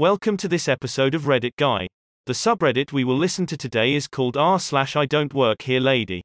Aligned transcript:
Welcome 0.00 0.38
to 0.38 0.48
this 0.48 0.66
episode 0.66 1.14
of 1.14 1.24
Reddit 1.24 1.56
Guy. 1.58 1.86
The 2.24 2.32
subreddit 2.32 2.90
we 2.90 3.04
will 3.04 3.18
listen 3.18 3.44
to 3.44 3.56
today 3.58 3.92
is 3.92 4.08
called 4.08 4.34
r 4.34 4.58
slash 4.58 4.96
I 4.96 5.04
don't 5.04 5.34
work 5.34 5.60
here 5.60 5.78
lady. 5.78 6.22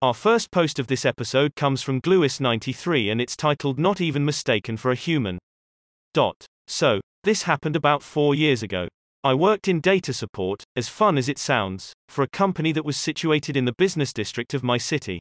Our 0.00 0.14
first 0.14 0.52
post 0.52 0.78
of 0.78 0.86
this 0.86 1.04
episode 1.04 1.56
comes 1.56 1.82
from 1.82 2.00
Gluis93 2.02 3.10
and 3.10 3.20
it's 3.20 3.34
titled 3.34 3.80
Not 3.80 4.00
Even 4.00 4.24
Mistaken 4.24 4.76
for 4.76 4.92
a 4.92 4.94
Human. 4.94 5.40
Dot. 6.14 6.46
So, 6.68 7.00
this 7.24 7.42
happened 7.42 7.74
about 7.74 8.04
four 8.04 8.36
years 8.36 8.62
ago. 8.62 8.86
I 9.24 9.34
worked 9.34 9.66
in 9.66 9.80
data 9.80 10.12
support, 10.12 10.62
as 10.76 10.88
fun 10.88 11.18
as 11.18 11.28
it 11.28 11.36
sounds, 11.36 11.92
for 12.08 12.22
a 12.22 12.28
company 12.28 12.70
that 12.70 12.84
was 12.84 12.96
situated 12.96 13.56
in 13.56 13.64
the 13.64 13.74
business 13.76 14.12
district 14.12 14.54
of 14.54 14.62
my 14.62 14.78
city. 14.78 15.18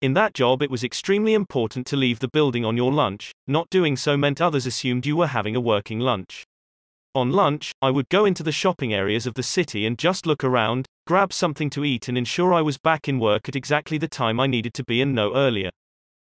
In 0.00 0.14
that 0.14 0.32
job, 0.32 0.62
it 0.62 0.70
was 0.70 0.82
extremely 0.82 1.34
important 1.34 1.86
to 1.88 1.98
leave 1.98 2.20
the 2.20 2.30
building 2.32 2.64
on 2.64 2.78
your 2.78 2.90
lunch, 2.90 3.30
not 3.46 3.68
doing 3.68 3.94
so 3.94 4.16
meant 4.16 4.40
others 4.40 4.64
assumed 4.64 5.04
you 5.04 5.16
were 5.16 5.26
having 5.26 5.54
a 5.54 5.60
working 5.60 6.00
lunch. 6.00 6.46
On 7.12 7.32
lunch, 7.32 7.72
I 7.82 7.90
would 7.90 8.08
go 8.08 8.24
into 8.24 8.44
the 8.44 8.52
shopping 8.52 8.94
areas 8.94 9.26
of 9.26 9.34
the 9.34 9.42
city 9.42 9.84
and 9.84 9.98
just 9.98 10.26
look 10.26 10.44
around, 10.44 10.86
grab 11.08 11.32
something 11.32 11.68
to 11.70 11.84
eat, 11.84 12.06
and 12.06 12.16
ensure 12.16 12.54
I 12.54 12.62
was 12.62 12.78
back 12.78 13.08
in 13.08 13.18
work 13.18 13.48
at 13.48 13.56
exactly 13.56 13.98
the 13.98 14.06
time 14.06 14.38
I 14.38 14.46
needed 14.46 14.74
to 14.74 14.84
be 14.84 15.02
and 15.02 15.12
no 15.12 15.34
earlier. 15.34 15.70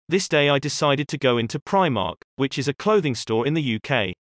This 0.09 0.27
day 0.27 0.49
I 0.49 0.57
decided 0.57 1.07
to 1.09 1.19
go 1.19 1.37
into 1.37 1.59
Primark, 1.59 2.15
which 2.37 2.57
is 2.57 2.67
a 2.67 2.73
clothing 2.73 3.13
store 3.13 3.45
in 3.45 3.53
the 3.53 3.75
UK. 3.75 4.15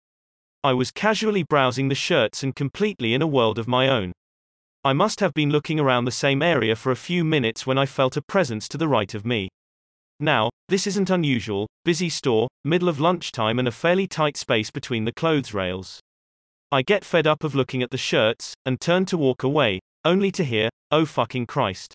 I 0.62 0.74
was 0.74 0.90
casually 0.90 1.42
browsing 1.42 1.88
the 1.88 1.94
shirts 1.94 2.42
and 2.42 2.54
completely 2.54 3.14
in 3.14 3.22
a 3.22 3.26
world 3.26 3.58
of 3.58 3.66
my 3.66 3.88
own. 3.88 4.12
I 4.84 4.92
must 4.92 5.20
have 5.20 5.32
been 5.32 5.48
looking 5.48 5.80
around 5.80 6.04
the 6.04 6.10
same 6.10 6.42
area 6.42 6.76
for 6.76 6.92
a 6.92 6.96
few 6.96 7.24
minutes 7.24 7.66
when 7.66 7.78
I 7.78 7.86
felt 7.86 8.18
a 8.18 8.22
presence 8.22 8.68
to 8.68 8.76
the 8.76 8.88
right 8.88 9.14
of 9.14 9.24
me. 9.24 9.48
Now, 10.20 10.50
this 10.68 10.86
isn't 10.86 11.08
unusual, 11.08 11.66
busy 11.86 12.10
store, 12.10 12.48
middle 12.62 12.90
of 12.90 13.00
lunchtime 13.00 13.58
and 13.58 13.66
a 13.66 13.72
fairly 13.72 14.06
tight 14.06 14.36
space 14.36 14.70
between 14.70 15.06
the 15.06 15.12
clothes 15.12 15.54
rails. 15.54 16.02
I 16.72 16.80
get 16.80 17.04
fed 17.04 17.26
up 17.26 17.44
of 17.44 17.54
looking 17.54 17.82
at 17.82 17.90
the 17.90 17.98
shirts, 17.98 18.54
and 18.64 18.80
turn 18.80 19.04
to 19.06 19.18
walk 19.18 19.42
away, 19.42 19.80
only 20.06 20.30
to 20.32 20.42
hear, 20.42 20.70
oh 20.90 21.04
fucking 21.04 21.44
Christ. 21.44 21.94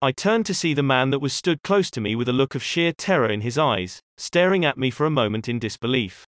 I 0.00 0.12
turn 0.12 0.44
to 0.44 0.54
see 0.54 0.72
the 0.72 0.82
man 0.82 1.10
that 1.10 1.18
was 1.18 1.34
stood 1.34 1.62
close 1.62 1.90
to 1.90 2.00
me 2.00 2.16
with 2.16 2.26
a 2.26 2.32
look 2.32 2.54
of 2.54 2.62
sheer 2.62 2.92
terror 2.92 3.28
in 3.28 3.42
his 3.42 3.58
eyes, 3.58 4.00
staring 4.16 4.64
at 4.64 4.78
me 4.78 4.90
for 4.90 5.04
a 5.04 5.10
moment 5.10 5.46
in 5.46 5.58
disbelief. 5.58 6.24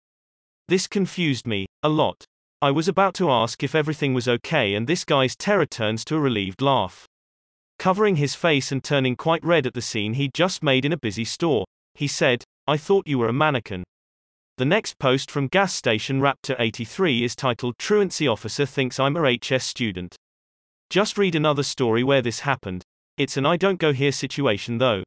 This 0.67 0.87
confused 0.87 1.45
me, 1.45 1.67
a 1.83 1.89
lot. 1.89 2.25
I 2.63 2.71
was 2.71 2.87
about 2.87 3.13
to 3.15 3.29
ask 3.29 3.61
if 3.61 3.75
everything 3.75 4.15
was 4.15 4.27
okay, 4.27 4.73
and 4.73 4.87
this 4.87 5.05
guy's 5.05 5.35
terror 5.35 5.67
turns 5.67 6.03
to 6.05 6.15
a 6.15 6.19
relieved 6.19 6.63
laugh. 6.63 7.05
Covering 7.77 8.15
his 8.15 8.33
face 8.33 8.71
and 8.71 8.83
turning 8.83 9.15
quite 9.15 9.45
red 9.45 9.67
at 9.67 9.75
the 9.75 9.83
scene 9.83 10.15
he'd 10.15 10.33
just 10.33 10.63
made 10.63 10.83
in 10.83 10.93
a 10.93 10.97
busy 10.97 11.25
store, 11.25 11.65
he 11.93 12.07
said, 12.07 12.43
I 12.65 12.77
thought 12.77 13.07
you 13.07 13.19
were 13.19 13.29
a 13.29 13.33
mannequin. 13.33 13.83
The 14.57 14.65
next 14.65 14.97
post 14.97 15.29
from 15.29 15.49
gas 15.49 15.71
station 15.75 16.19
Raptor 16.19 16.55
83 16.57 17.23
is 17.23 17.35
titled 17.35 17.77
Truancy 17.77 18.27
Officer 18.27 18.65
Thinks 18.65 18.99
I'm 18.99 19.15
a 19.15 19.37
HS 19.37 19.63
Student. 19.63 20.15
Just 20.89 21.15
read 21.15 21.35
another 21.35 21.61
story 21.61 22.03
where 22.03 22.23
this 22.23 22.39
happened. 22.39 22.81
It's 23.17 23.37
an 23.37 23.45
I 23.45 23.55
don't 23.55 23.79
go 23.79 23.93
here 23.93 24.11
situation 24.11 24.79
though. 24.79 25.03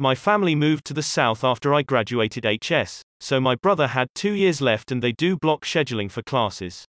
My 0.00 0.16
family 0.16 0.56
moved 0.56 0.84
to 0.86 0.94
the 0.94 1.02
south 1.02 1.44
after 1.44 1.72
I 1.72 1.82
graduated 1.82 2.44
HS, 2.44 3.02
so 3.20 3.38
my 3.38 3.54
brother 3.54 3.86
had 3.86 4.08
two 4.16 4.32
years 4.32 4.60
left 4.60 4.90
and 4.90 5.00
they 5.00 5.12
do 5.12 5.36
block 5.36 5.64
scheduling 5.64 6.10
for 6.10 6.22
classes. 6.22 6.84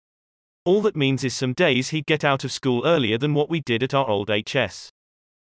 All 0.64 0.82
that 0.84 0.96
means 0.96 1.26
is 1.26 1.36
some 1.36 1.52
days 1.52 1.90
he'd 1.90 2.06
get 2.06 2.24
out 2.24 2.46
of 2.46 2.54
school 2.54 2.86
earlier 2.86 3.18
than 3.18 3.34
what 3.34 3.50
we 3.50 3.60
did 3.60 3.84
at 3.84 3.94
our 3.94 4.08
old 4.08 4.30
HS. 4.30 4.92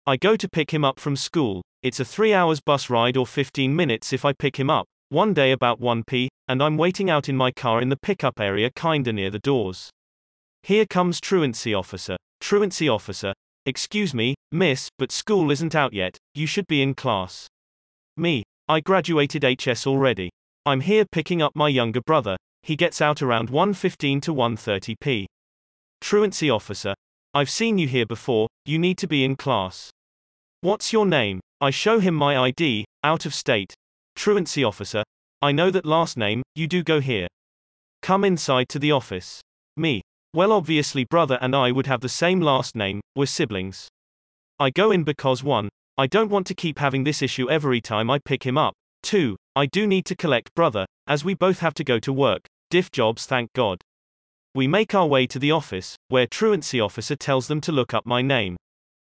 I 0.06 0.16
go 0.16 0.36
to 0.36 0.48
pick 0.48 0.72
him 0.72 0.84
up 0.84 1.00
from 1.00 1.16
school, 1.16 1.62
it's 1.82 1.98
a 1.98 2.04
3 2.04 2.32
hours 2.32 2.60
bus 2.60 2.88
ride 2.88 3.16
or 3.16 3.26
15 3.26 3.74
minutes 3.74 4.12
if 4.12 4.24
I 4.24 4.32
pick 4.32 4.56
him 4.56 4.70
up, 4.70 4.86
one 5.10 5.32
day 5.32 5.52
about 5.52 5.80
1p, 5.80 6.28
and 6.48 6.62
I'm 6.62 6.76
waiting 6.76 7.08
out 7.08 7.28
in 7.28 7.36
my 7.36 7.50
car 7.50 7.80
in 7.80 7.88
the 7.88 7.96
pickup 7.96 8.40
area 8.40 8.70
kinda 8.70 9.12
near 9.12 9.30
the 9.30 9.38
doors. 9.38 9.90
Here 10.62 10.86
comes 10.86 11.20
truancy 11.20 11.72
officer. 11.74 12.16
Truancy 12.40 12.88
officer. 12.88 13.32
Excuse 13.66 14.14
me, 14.14 14.34
miss, 14.52 14.88
but 14.98 15.12
school 15.12 15.50
isn't 15.50 15.74
out 15.74 15.92
yet, 15.92 16.16
you 16.34 16.46
should 16.46 16.66
be 16.66 16.82
in 16.82 16.94
class. 16.94 17.46
Me. 18.16 18.42
I 18.68 18.80
graduated 18.80 19.44
HS 19.44 19.86
already. 19.86 20.30
I'm 20.66 20.82
here 20.82 21.06
picking 21.10 21.40
up 21.40 21.56
my 21.56 21.68
younger 21.68 22.02
brother. 22.02 22.36
He 22.62 22.76
gets 22.76 23.00
out 23.00 23.22
around 23.22 23.48
1:15 23.48 24.20
to 24.22 24.34
1:30 24.34 24.94
p. 25.00 25.26
Truancy 26.02 26.50
officer. 26.50 26.94
I've 27.32 27.48
seen 27.48 27.78
you 27.78 27.88
here 27.88 28.04
before, 28.04 28.48
you 28.66 28.78
need 28.78 28.98
to 28.98 29.06
be 29.06 29.24
in 29.24 29.36
class. 29.36 29.90
What's 30.60 30.92
your 30.92 31.06
name? 31.06 31.40
I 31.60 31.70
show 31.70 31.98
him 31.98 32.14
my 32.14 32.36
ID, 32.36 32.84
out 33.02 33.24
of 33.24 33.34
state. 33.34 33.72
Truancy 34.18 34.64
officer. 34.64 35.04
I 35.42 35.52
know 35.52 35.70
that 35.70 35.86
last 35.86 36.16
name, 36.16 36.42
you 36.56 36.66
do 36.66 36.82
go 36.82 36.98
here. 36.98 37.28
Come 38.02 38.24
inside 38.24 38.68
to 38.70 38.80
the 38.80 38.90
office. 38.90 39.40
Me. 39.76 40.02
Well, 40.34 40.50
obviously, 40.50 41.04
brother 41.04 41.38
and 41.40 41.54
I 41.54 41.70
would 41.70 41.86
have 41.86 42.00
the 42.00 42.08
same 42.08 42.40
last 42.40 42.74
name, 42.74 43.00
we're 43.14 43.26
siblings. 43.26 43.86
I 44.58 44.70
go 44.70 44.90
in 44.90 45.04
because 45.04 45.44
1. 45.44 45.68
I 45.96 46.08
don't 46.08 46.30
want 46.30 46.48
to 46.48 46.54
keep 46.56 46.80
having 46.80 47.04
this 47.04 47.22
issue 47.22 47.48
every 47.48 47.80
time 47.80 48.10
I 48.10 48.18
pick 48.18 48.44
him 48.44 48.58
up. 48.58 48.74
2. 49.04 49.36
I 49.54 49.66
do 49.66 49.86
need 49.86 50.04
to 50.06 50.16
collect 50.16 50.52
brother, 50.56 50.84
as 51.06 51.24
we 51.24 51.34
both 51.34 51.60
have 51.60 51.74
to 51.74 51.84
go 51.84 52.00
to 52.00 52.12
work. 52.12 52.44
Diff 52.70 52.90
jobs, 52.90 53.24
thank 53.24 53.52
God. 53.52 53.80
We 54.52 54.66
make 54.66 54.96
our 54.96 55.06
way 55.06 55.28
to 55.28 55.38
the 55.38 55.52
office, 55.52 55.94
where 56.08 56.26
truancy 56.26 56.80
officer 56.80 57.14
tells 57.14 57.46
them 57.46 57.60
to 57.60 57.70
look 57.70 57.94
up 57.94 58.04
my 58.04 58.22
name. 58.22 58.56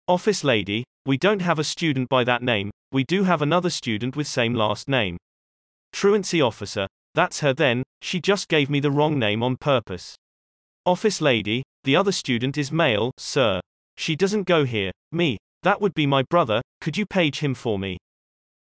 Office 0.10 0.44
lady, 0.44 0.84
we 1.06 1.18
don't 1.18 1.42
have 1.42 1.60
a 1.60 1.64
student 1.64 2.10
by 2.10 2.24
that 2.24 2.42
name, 2.42 2.72
we 2.92 3.04
do 3.04 3.24
have 3.24 3.42
another 3.42 3.70
student 3.70 4.16
with 4.16 4.28
same 4.28 4.54
last 4.54 4.88
name. 4.88 5.18
Truancy 5.94 6.42
officer, 6.42 6.88
that's 7.16 7.40
her 7.40 7.54
then, 7.54 7.84
she 8.02 8.20
just 8.20 8.48
gave 8.48 8.70
me 8.70 8.80
the 8.80 8.92
wrong 8.92 9.18
name 9.18 9.44
on 9.44 9.58
purpose. 9.58 10.16
Office 10.86 11.22
lady, 11.22 11.64
the 11.84 11.96
other 11.96 12.12
student 12.12 12.58
is 12.58 12.72
male, 12.72 13.12
sir. 13.18 13.60
She 13.98 14.16
doesn't 14.16 14.44
go 14.44 14.64
here. 14.64 14.92
Me. 15.12 15.38
That 15.64 15.82
would 15.82 15.94
be 15.94 16.06
my 16.08 16.24
brother, 16.30 16.62
could 16.80 16.98
you 16.98 17.06
page 17.06 17.40
him 17.40 17.54
for 17.54 17.78
me? 17.78 17.98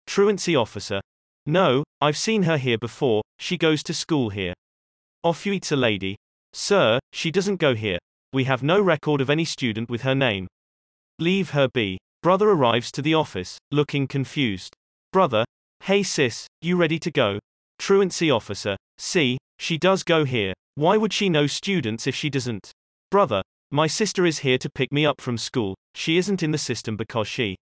Truancy 0.06 0.54
officer, 0.54 1.00
no, 1.46 1.84
I've 2.00 2.16
seen 2.16 2.44
her 2.44 2.56
here 2.56 2.78
before, 2.78 3.22
she 3.38 3.58
goes 3.58 3.82
to 3.84 3.94
school 3.94 4.30
here. 4.30 4.54
Offuitsa 5.24 5.78
lady. 5.78 6.16
Sir, 6.54 6.98
she 7.12 7.30
doesn't 7.30 7.56
go 7.56 7.74
here. 7.74 7.98
We 8.32 8.44
have 8.44 8.62
no 8.62 8.80
record 8.80 9.20
of 9.20 9.28
any 9.28 9.44
student 9.44 9.90
with 9.90 10.02
her 10.02 10.14
name. 10.14 10.46
Leave 11.18 11.50
her 11.50 11.68
be. 11.68 11.98
Brother 12.24 12.48
arrives 12.48 12.90
to 12.92 13.02
the 13.02 13.12
office, 13.12 13.58
looking 13.70 14.06
confused. 14.06 14.72
Brother, 15.12 15.44
hey 15.82 16.02
sis, 16.02 16.46
you 16.62 16.74
ready 16.74 16.98
to 17.00 17.10
go? 17.10 17.38
Truancy 17.78 18.30
officer, 18.30 18.78
see, 18.96 19.36
she 19.58 19.76
does 19.76 20.02
go 20.02 20.24
here. 20.24 20.54
Why 20.74 20.96
would 20.96 21.12
she 21.12 21.28
know 21.28 21.46
students 21.46 22.06
if 22.06 22.14
she 22.14 22.30
doesn't? 22.30 22.70
Brother, 23.10 23.42
my 23.70 23.86
sister 23.86 24.24
is 24.24 24.38
here 24.38 24.56
to 24.56 24.70
pick 24.70 24.90
me 24.90 25.04
up 25.04 25.20
from 25.20 25.36
school, 25.36 25.74
she 25.94 26.16
isn't 26.16 26.42
in 26.42 26.50
the 26.50 26.56
system 26.56 26.96
because 26.96 27.28
she 27.28 27.56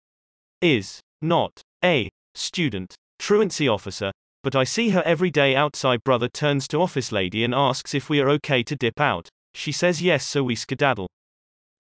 is 0.62 1.00
not 1.22 1.62
a 1.82 2.10
student. 2.36 2.96
Truancy 3.18 3.70
officer, 3.70 4.12
but 4.44 4.58
I 4.58 4.66
see 4.66 4.90
her 4.90 5.04
every 5.06 5.32
day 5.32 5.56
outside. 5.56 6.04
Brother 6.04 6.28
turns 6.28 6.68
to 6.68 6.82
office 6.82 7.14
lady 7.14 7.46
and 7.46 7.56
asks 7.56 7.94
if 7.94 8.10
we 8.10 8.20
are 8.20 8.30
okay 8.32 8.64
to 8.64 8.76
dip 8.76 9.00
out. 9.00 9.30
She 9.54 9.72
says 9.72 10.02
yes, 10.02 10.28
so 10.28 10.44
we 10.44 10.56
skedaddle. 10.56 11.08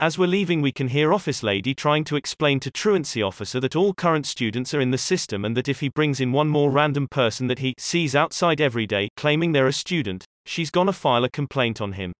As 0.02 0.18
we're 0.18 0.28
leaving, 0.28 0.62
we 0.62 0.72
can 0.72 0.88
hear 0.88 1.12
office 1.12 1.44
lady 1.44 1.76
trying 1.76 2.06
to 2.06 2.16
explain 2.16 2.62
to 2.62 2.72
truancy 2.72 3.22
officer 3.22 3.60
that 3.60 3.76
all 3.76 3.94
current 3.94 4.26
students 4.26 4.74
are 4.74 4.80
in 4.80 4.92
the 4.92 4.98
system 4.98 5.44
and 5.44 5.58
that 5.58 5.68
if 5.68 5.82
he 5.82 5.90
brings 5.90 6.22
in 6.22 6.32
one 6.32 6.48
more 6.48 6.72
random 6.72 7.06
person 7.06 7.48
that 7.48 7.60
he 7.60 7.74
sees 7.78 8.16
outside 8.16 8.62
every 8.62 8.88
day 8.88 9.09
claiming 9.18 9.52
they're 9.52 9.68
a 9.68 9.74
student, 9.74 10.24
she's 10.46 10.72
gonna 10.72 10.94
file 10.94 11.26
a 11.26 11.30
complaint 11.30 11.82
on 11.82 11.92
him. 11.92 12.14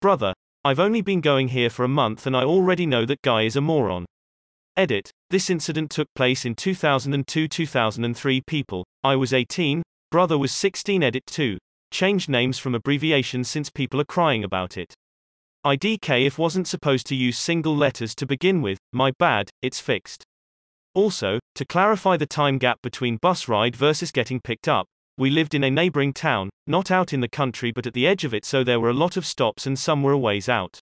Brother, 0.00 0.34
I've 0.64 0.80
only 0.80 1.02
been 1.02 1.20
going 1.20 1.48
here 1.48 1.70
for 1.70 1.84
a 1.84 1.88
month 1.88 2.26
and 2.26 2.36
I 2.36 2.42
already 2.42 2.84
know 2.84 3.04
that 3.04 3.22
guy 3.22 3.42
is 3.42 3.54
a 3.54 3.60
moron. 3.60 4.06
Edit. 4.76 5.12
This 5.30 5.50
incident 5.50 5.92
took 5.92 6.08
place 6.16 6.44
in 6.44 6.56
2002-2003 6.56 8.44
people. 8.44 8.84
I 9.04 9.14
was 9.14 9.32
18, 9.32 9.84
brother 10.10 10.36
was 10.36 10.50
16 10.50 11.04
edit 11.04 11.22
2. 11.26 11.58
Changed 11.92 12.28
names 12.28 12.58
from 12.58 12.74
abbreviations 12.74 13.48
since 13.48 13.70
people 13.70 14.00
are 14.00 14.04
crying 14.04 14.42
about 14.42 14.76
it. 14.76 14.94
IDK 15.64 16.26
if 16.26 16.38
wasn't 16.38 16.68
supposed 16.68 17.06
to 17.06 17.14
use 17.14 17.38
single 17.38 17.74
letters 17.74 18.14
to 18.16 18.26
begin 18.26 18.60
with, 18.60 18.76
my 18.92 19.12
bad, 19.18 19.48
it's 19.62 19.80
fixed. 19.80 20.22
Also, 20.92 21.38
to 21.54 21.64
clarify 21.64 22.18
the 22.18 22.26
time 22.26 22.58
gap 22.58 22.82
between 22.82 23.16
bus 23.16 23.48
ride 23.48 23.74
versus 23.74 24.12
getting 24.12 24.40
picked 24.40 24.68
up, 24.68 24.86
we 25.16 25.30
lived 25.30 25.54
in 25.54 25.64
a 25.64 25.70
neighboring 25.70 26.12
town, 26.12 26.50
not 26.66 26.90
out 26.90 27.14
in 27.14 27.20
the 27.20 27.28
country 27.28 27.72
but 27.72 27.86
at 27.86 27.94
the 27.94 28.06
edge 28.06 28.24
of 28.24 28.34
it 28.34 28.44
so 28.44 28.62
there 28.62 28.78
were 28.78 28.90
a 28.90 28.94
lot 28.94 29.16
of 29.16 29.24
stops 29.24 29.66
and 29.66 29.78
some 29.78 30.02
were 30.02 30.12
a 30.12 30.18
ways 30.18 30.50
out. 30.50 30.80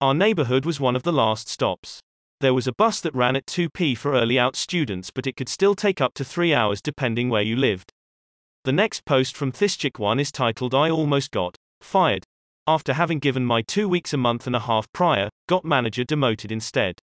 Our 0.00 0.14
neighborhood 0.14 0.64
was 0.64 0.78
one 0.78 0.94
of 0.94 1.02
the 1.02 1.12
last 1.12 1.48
stops. 1.48 1.98
There 2.40 2.54
was 2.54 2.68
a 2.68 2.74
bus 2.74 3.00
that 3.00 3.16
ran 3.16 3.34
at 3.34 3.46
2p 3.46 3.98
for 3.98 4.12
early 4.12 4.38
out 4.38 4.54
students, 4.54 5.10
but 5.10 5.26
it 5.26 5.36
could 5.36 5.48
still 5.48 5.74
take 5.74 6.00
up 6.00 6.14
to 6.14 6.24
3 6.24 6.54
hours 6.54 6.80
depending 6.80 7.30
where 7.30 7.42
you 7.42 7.56
lived. 7.56 7.90
The 8.62 8.72
next 8.72 9.04
post 9.06 9.36
from 9.36 9.50
Thischik 9.50 9.98
one 9.98 10.20
is 10.20 10.30
titled 10.30 10.72
I 10.72 10.88
almost 10.88 11.32
got 11.32 11.56
fired. 11.80 12.22
After 12.66 12.94
having 12.94 13.18
given 13.18 13.44
my 13.44 13.60
2 13.60 13.86
weeks 13.90 14.14
a 14.14 14.16
month 14.16 14.46
and 14.46 14.56
a 14.56 14.60
half 14.60 14.90
prior, 14.94 15.28
got 15.48 15.66
manager 15.66 16.02
demoted 16.02 16.50
instead. 16.50 16.98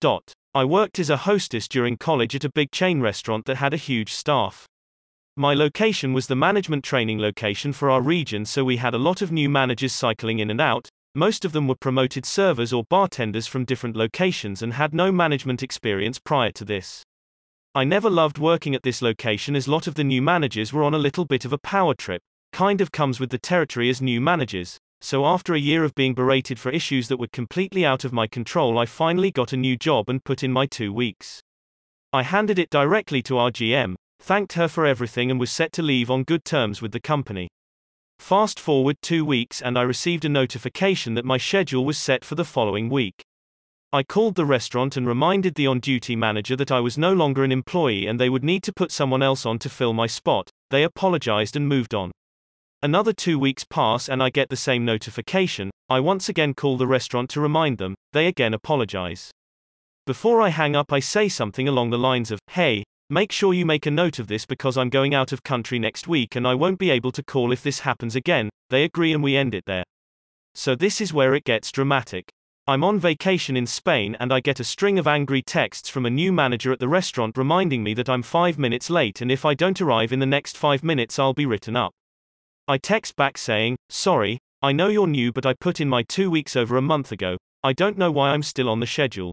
Dot. 0.00 0.32
I 0.52 0.64
worked 0.64 0.98
as 0.98 1.10
a 1.10 1.18
hostess 1.18 1.68
during 1.68 1.96
college 1.96 2.34
at 2.34 2.44
a 2.44 2.50
big 2.50 2.72
chain 2.72 3.00
restaurant 3.00 3.44
that 3.44 3.58
had 3.58 3.72
a 3.72 3.76
huge 3.76 4.12
staff. 4.12 4.66
My 5.36 5.54
location 5.54 6.12
was 6.12 6.26
the 6.26 6.34
management 6.34 6.82
training 6.82 7.20
location 7.20 7.72
for 7.72 7.88
our 7.88 8.02
region, 8.02 8.44
so 8.44 8.64
we 8.64 8.78
had 8.78 8.92
a 8.92 8.98
lot 8.98 9.22
of 9.22 9.30
new 9.30 9.48
managers 9.48 9.92
cycling 9.92 10.40
in 10.40 10.50
and 10.50 10.60
out. 10.60 10.88
Most 11.14 11.44
of 11.44 11.52
them 11.52 11.68
were 11.68 11.76
promoted 11.76 12.26
servers 12.26 12.72
or 12.72 12.82
bartenders 12.90 13.46
from 13.46 13.64
different 13.64 13.94
locations 13.94 14.60
and 14.60 14.72
had 14.72 14.92
no 14.92 15.12
management 15.12 15.62
experience 15.62 16.18
prior 16.18 16.50
to 16.50 16.64
this. 16.64 17.04
I 17.76 17.84
never 17.84 18.10
loved 18.10 18.38
working 18.38 18.74
at 18.74 18.82
this 18.82 19.02
location 19.02 19.54
as 19.54 19.68
lot 19.68 19.86
of 19.86 19.94
the 19.94 20.02
new 20.02 20.20
managers 20.20 20.72
were 20.72 20.82
on 20.82 20.94
a 20.94 20.98
little 20.98 21.26
bit 21.26 21.44
of 21.44 21.52
a 21.52 21.58
power 21.58 21.94
trip, 21.94 22.22
kind 22.52 22.80
of 22.80 22.90
comes 22.90 23.20
with 23.20 23.30
the 23.30 23.38
territory 23.38 23.88
as 23.88 24.02
new 24.02 24.20
managers. 24.20 24.79
So 25.02 25.24
after 25.24 25.54
a 25.54 25.60
year 25.60 25.82
of 25.82 25.94
being 25.94 26.14
berated 26.14 26.58
for 26.58 26.70
issues 26.70 27.08
that 27.08 27.16
were 27.16 27.28
completely 27.28 27.84
out 27.84 28.04
of 28.04 28.12
my 28.12 28.26
control, 28.26 28.78
I 28.78 28.86
finally 28.86 29.30
got 29.30 29.52
a 29.52 29.56
new 29.56 29.76
job 29.76 30.10
and 30.10 30.22
put 30.22 30.42
in 30.42 30.52
my 30.52 30.66
2 30.66 30.92
weeks. 30.92 31.40
I 32.12 32.22
handed 32.22 32.58
it 32.58 32.70
directly 32.70 33.22
to 33.22 33.38
our 33.38 33.50
GM, 33.50 33.94
thanked 34.20 34.52
her 34.54 34.68
for 34.68 34.84
everything 34.84 35.30
and 35.30 35.40
was 35.40 35.50
set 35.50 35.72
to 35.72 35.82
leave 35.82 36.10
on 36.10 36.24
good 36.24 36.44
terms 36.44 36.82
with 36.82 36.92
the 36.92 37.00
company. 37.00 37.48
Fast 38.18 38.60
forward 38.60 38.96
2 39.00 39.24
weeks 39.24 39.62
and 39.62 39.78
I 39.78 39.82
received 39.82 40.26
a 40.26 40.28
notification 40.28 41.14
that 41.14 41.24
my 41.24 41.38
schedule 41.38 41.86
was 41.86 41.96
set 41.96 42.22
for 42.22 42.34
the 42.34 42.44
following 42.44 42.90
week. 42.90 43.22
I 43.92 44.02
called 44.02 44.34
the 44.34 44.44
restaurant 44.44 44.98
and 44.98 45.06
reminded 45.06 45.54
the 45.54 45.66
on 45.66 45.80
duty 45.80 46.14
manager 46.14 46.54
that 46.56 46.70
I 46.70 46.80
was 46.80 46.98
no 46.98 47.12
longer 47.14 47.42
an 47.42 47.52
employee 47.52 48.06
and 48.06 48.20
they 48.20 48.28
would 48.28 48.44
need 48.44 48.62
to 48.64 48.72
put 48.72 48.92
someone 48.92 49.22
else 49.22 49.46
on 49.46 49.58
to 49.60 49.70
fill 49.70 49.94
my 49.94 50.06
spot. 50.06 50.50
They 50.68 50.84
apologized 50.84 51.56
and 51.56 51.66
moved 51.66 51.94
on. 51.94 52.12
Another 52.82 53.12
two 53.12 53.38
weeks 53.38 53.62
pass 53.62 54.08
and 54.08 54.22
I 54.22 54.30
get 54.30 54.48
the 54.48 54.56
same 54.56 54.86
notification. 54.86 55.70
I 55.90 56.00
once 56.00 56.30
again 56.30 56.54
call 56.54 56.78
the 56.78 56.86
restaurant 56.86 57.28
to 57.30 57.40
remind 57.40 57.76
them, 57.76 57.94
they 58.14 58.26
again 58.26 58.54
apologize. 58.54 59.30
Before 60.06 60.40
I 60.40 60.48
hang 60.48 60.74
up, 60.74 60.90
I 60.90 60.98
say 60.98 61.28
something 61.28 61.68
along 61.68 61.90
the 61.90 61.98
lines 61.98 62.30
of, 62.30 62.38
Hey, 62.52 62.82
make 63.10 63.32
sure 63.32 63.52
you 63.52 63.66
make 63.66 63.84
a 63.84 63.90
note 63.90 64.18
of 64.18 64.28
this 64.28 64.46
because 64.46 64.78
I'm 64.78 64.88
going 64.88 65.14
out 65.14 65.30
of 65.30 65.42
country 65.42 65.78
next 65.78 66.08
week 66.08 66.36
and 66.36 66.48
I 66.48 66.54
won't 66.54 66.78
be 66.78 66.90
able 66.90 67.12
to 67.12 67.22
call 67.22 67.52
if 67.52 67.62
this 67.62 67.80
happens 67.80 68.16
again. 68.16 68.48
They 68.70 68.84
agree 68.84 69.12
and 69.12 69.22
we 69.22 69.36
end 69.36 69.54
it 69.54 69.64
there. 69.66 69.84
So 70.54 70.74
this 70.74 71.02
is 71.02 71.12
where 71.12 71.34
it 71.34 71.44
gets 71.44 71.70
dramatic. 71.70 72.30
I'm 72.66 72.82
on 72.82 72.98
vacation 72.98 73.58
in 73.58 73.66
Spain 73.66 74.16
and 74.18 74.32
I 74.32 74.40
get 74.40 74.58
a 74.58 74.64
string 74.64 74.98
of 74.98 75.06
angry 75.06 75.42
texts 75.42 75.90
from 75.90 76.06
a 76.06 76.10
new 76.10 76.32
manager 76.32 76.72
at 76.72 76.78
the 76.78 76.88
restaurant 76.88 77.36
reminding 77.36 77.82
me 77.82 77.92
that 77.92 78.08
I'm 78.08 78.22
five 78.22 78.58
minutes 78.58 78.88
late 78.88 79.20
and 79.20 79.30
if 79.30 79.44
I 79.44 79.52
don't 79.52 79.82
arrive 79.82 80.14
in 80.14 80.18
the 80.18 80.24
next 80.24 80.56
five 80.56 80.82
minutes, 80.82 81.18
I'll 81.18 81.34
be 81.34 81.44
written 81.44 81.76
up. 81.76 81.92
I 82.70 82.78
text 82.78 83.16
back 83.16 83.36
saying, 83.36 83.78
Sorry, 83.88 84.38
I 84.62 84.70
know 84.70 84.86
you're 84.86 85.08
new, 85.08 85.32
but 85.32 85.44
I 85.44 85.54
put 85.54 85.80
in 85.80 85.88
my 85.88 86.04
two 86.04 86.30
weeks 86.30 86.54
over 86.54 86.76
a 86.76 86.80
month 86.80 87.10
ago. 87.10 87.36
I 87.64 87.72
don't 87.72 87.98
know 87.98 88.12
why 88.12 88.30
I'm 88.30 88.44
still 88.44 88.68
on 88.68 88.78
the 88.78 88.86
schedule. 88.86 89.32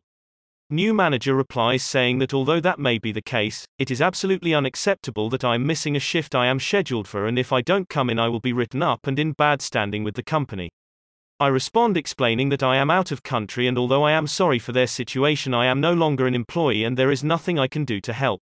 New 0.72 0.92
manager 0.92 1.36
replies 1.36 1.84
saying 1.84 2.18
that 2.18 2.34
although 2.34 2.60
that 2.60 2.80
may 2.80 2.98
be 2.98 3.12
the 3.12 3.22
case, 3.22 3.64
it 3.78 3.92
is 3.92 4.02
absolutely 4.02 4.56
unacceptable 4.56 5.30
that 5.30 5.44
I 5.44 5.54
am 5.54 5.68
missing 5.68 5.96
a 5.96 6.00
shift 6.00 6.34
I 6.34 6.48
am 6.48 6.60
scheduled 6.60 7.08
for, 7.08 7.28
and 7.28 7.38
if 7.38 7.54
I 7.54 7.62
don't 7.62 7.88
come 7.88 8.10
in, 8.10 8.18
I 8.18 8.28
will 8.28 8.40
be 8.40 8.54
written 8.54 8.82
up 8.82 9.06
and 9.06 9.20
in 9.20 9.34
bad 9.34 9.62
standing 9.62 10.04
with 10.04 10.16
the 10.16 10.24
company. 10.24 10.72
I 11.40 11.50
respond 11.50 11.96
explaining 11.96 12.50
that 12.50 12.64
I 12.64 12.78
am 12.78 12.90
out 12.90 13.12
of 13.12 13.22
country, 13.22 13.68
and 13.68 13.78
although 13.78 14.02
I 14.02 14.14
am 14.14 14.26
sorry 14.26 14.58
for 14.58 14.72
their 14.72 14.88
situation, 14.88 15.54
I 15.54 15.68
am 15.68 15.80
no 15.80 15.94
longer 15.94 16.26
an 16.26 16.34
employee 16.34 16.84
and 16.84 16.98
there 16.98 17.12
is 17.12 17.24
nothing 17.24 17.60
I 17.60 17.68
can 17.68 17.86
do 17.86 18.02
to 18.02 18.14
help. 18.14 18.42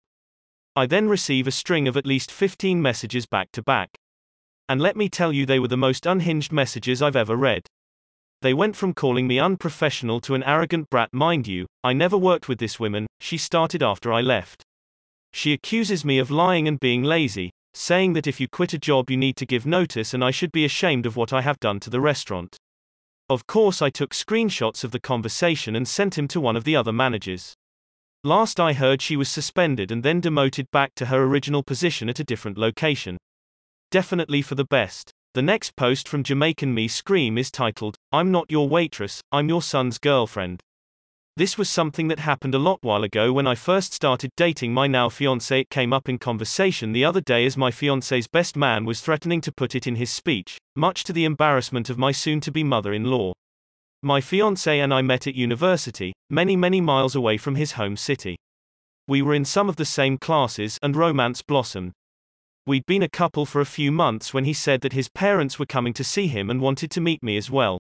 I 0.74 0.86
then 0.86 1.10
receive 1.10 1.48
a 1.48 1.52
string 1.52 1.86
of 1.86 1.98
at 1.98 2.06
least 2.06 2.32
15 2.32 2.82
messages 2.82 3.26
back 3.26 3.52
to 3.52 3.62
back. 3.62 3.98
And 4.68 4.82
let 4.82 4.96
me 4.96 5.10
tell 5.10 5.32
you, 5.32 5.46
they 5.46 5.60
were 5.60 5.68
the 5.68 5.78
most 5.78 6.06
unhinged 6.06 6.52
messages 6.52 7.02
I've 7.02 7.16
ever 7.16 7.36
read. 7.36 7.68
They 8.42 8.54
went 8.54 8.76
from 8.76 8.94
calling 8.94 9.28
me 9.28 9.40
unprofessional 9.40 10.20
to 10.22 10.36
an 10.36 10.44
arrogant 10.44 10.90
brat, 10.90 11.14
mind 11.14 11.48
you, 11.48 11.68
I 11.84 11.94
never 11.94 12.18
worked 12.18 12.48
with 12.48 12.60
this 12.60 12.80
woman, 12.80 13.08
she 13.20 13.38
started 13.38 13.82
after 13.82 14.12
I 14.12 14.22
left. 14.22 14.64
She 15.34 15.54
accuses 15.54 16.06
me 16.06 16.18
of 16.18 16.32
lying 16.32 16.68
and 16.68 16.80
being 16.80 17.04
lazy, 17.04 17.52
saying 17.74 18.14
that 18.14 18.28
if 18.28 18.40
you 18.40 18.48
quit 18.48 18.74
a 18.74 18.80
job 18.80 19.10
you 19.10 19.18
need 19.18 19.36
to 19.38 19.46
give 19.46 19.66
notice 19.66 20.14
and 20.14 20.24
I 20.24 20.32
should 20.32 20.52
be 20.52 20.66
ashamed 20.66 21.06
of 21.06 21.16
what 21.16 21.34
I 21.34 21.42
have 21.42 21.60
done 21.60 21.80
to 21.82 21.90
the 21.90 22.00
restaurant. 22.00 22.58
Of 23.30 23.48
course, 23.48 23.82
I 23.82 23.90
took 23.90 24.14
screenshots 24.14 24.84
of 24.84 24.92
the 24.92 25.00
conversation 25.00 25.76
and 25.76 25.88
sent 25.88 26.18
him 26.18 26.28
to 26.30 26.40
one 26.40 26.56
of 26.56 26.64
the 26.64 26.76
other 26.76 26.94
managers. 26.94 27.54
Last 28.24 28.60
I 28.60 28.74
heard, 28.74 29.02
she 29.02 29.18
was 29.18 29.30
suspended 29.30 29.92
and 29.92 30.04
then 30.04 30.22
demoted 30.22 30.72
back 30.72 30.96
to 30.96 31.08
her 31.08 31.24
original 31.24 31.64
position 31.64 32.10
at 32.10 32.20
a 32.20 32.24
different 32.24 32.58
location. 32.58 33.18
Definitely 33.92 34.42
for 34.42 34.56
the 34.56 34.66
best. 34.66 35.12
The 35.34 35.42
next 35.42 35.76
post 35.76 36.08
from 36.08 36.24
Jamaican 36.24 36.74
Me 36.74 36.88
Scream 36.88 37.38
is 37.38 37.52
titled, 37.52 37.98
I'm 38.12 38.32
not 38.32 38.50
your 38.50 38.70
waitress, 38.70 39.22
I'm 39.32 39.50
your 39.50 39.62
son's 39.62 39.98
girlfriend. 39.98 40.62
This 41.38 41.58
was 41.58 41.70
something 41.70 42.08
that 42.08 42.20
happened 42.20 42.56
a 42.56 42.60
lot 42.60 42.80
while 42.82 43.04
ago 43.04 43.34
when 43.34 43.46
I 43.46 43.56
first 43.56 43.94
started 43.94 44.32
dating 44.38 44.74
my 44.74 44.88
now 44.88 45.10
fiance. 45.10 45.60
It 45.60 45.70
came 45.70 45.92
up 45.92 46.08
in 46.08 46.18
conversation 46.18 46.94
the 46.94 47.04
other 47.04 47.20
day 47.20 47.46
as 47.46 47.58
my 47.58 47.72
fiance's 47.72 48.28
best 48.28 48.56
man 48.56 48.86
was 48.86 49.02
threatening 49.02 49.42
to 49.42 49.52
put 49.52 49.76
it 49.76 49.86
in 49.86 49.96
his 49.96 50.10
speech, 50.10 50.58
much 50.78 51.04
to 51.04 51.12
the 51.12 51.26
embarrassment 51.26 51.90
of 51.90 51.98
my 51.98 52.14
soon 52.14 52.40
to 52.40 52.54
be 52.54 52.64
mother 52.64 52.94
in 52.94 53.04
law. 53.04 53.34
My 54.02 54.22
fiance 54.22 54.80
and 54.80 54.94
I 54.94 55.02
met 55.02 55.28
at 55.28 55.36
university, 55.36 56.14
many, 56.30 56.56
many 56.56 56.80
miles 56.80 57.16
away 57.16 57.36
from 57.36 57.56
his 57.56 57.74
home 57.74 57.98
city. 57.98 58.38
We 59.10 59.22
were 59.22 59.36
in 59.36 59.44
some 59.44 59.68
of 59.68 59.76
the 59.76 59.84
same 59.84 60.18
classes, 60.18 60.80
and 60.82 60.96
romance 60.96 61.42
blossomed. 61.42 61.92
We'd 62.68 62.88
been 62.88 63.04
a 63.04 63.10
couple 63.10 63.46
for 63.46 63.62
a 63.62 63.66
few 63.66 63.92
months 63.92 64.34
when 64.34 64.46
he 64.46 64.54
said 64.54 64.82
that 64.82 64.94
his 64.94 65.08
parents 65.08 65.60
were 65.60 65.68
coming 65.68 65.94
to 65.94 66.04
see 66.04 66.26
him 66.26 66.50
and 66.50 66.60
wanted 66.60 66.90
to 66.92 67.02
meet 67.02 67.22
me 67.22 67.38
as 67.38 67.52
well. 67.52 67.78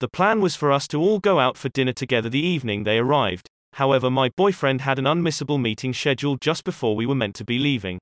The 0.00 0.08
plan 0.08 0.42
was 0.42 0.54
for 0.54 0.70
us 0.70 0.86
to 0.88 1.00
all 1.00 1.18
go 1.18 1.38
out 1.38 1.56
for 1.56 1.70
dinner 1.70 1.94
together 1.94 2.28
the 2.28 2.46
evening 2.46 2.84
they 2.84 2.98
arrived. 2.98 3.48
However, 3.72 4.10
my 4.10 4.28
boyfriend 4.36 4.82
had 4.82 4.98
an 4.98 5.06
unmissable 5.06 5.58
meeting 5.58 5.94
scheduled 5.94 6.42
just 6.42 6.62
before 6.62 6.94
we 6.94 7.06
were 7.06 7.14
meant 7.14 7.34
to 7.36 7.44
be 7.44 7.58
leaving. 7.58 7.98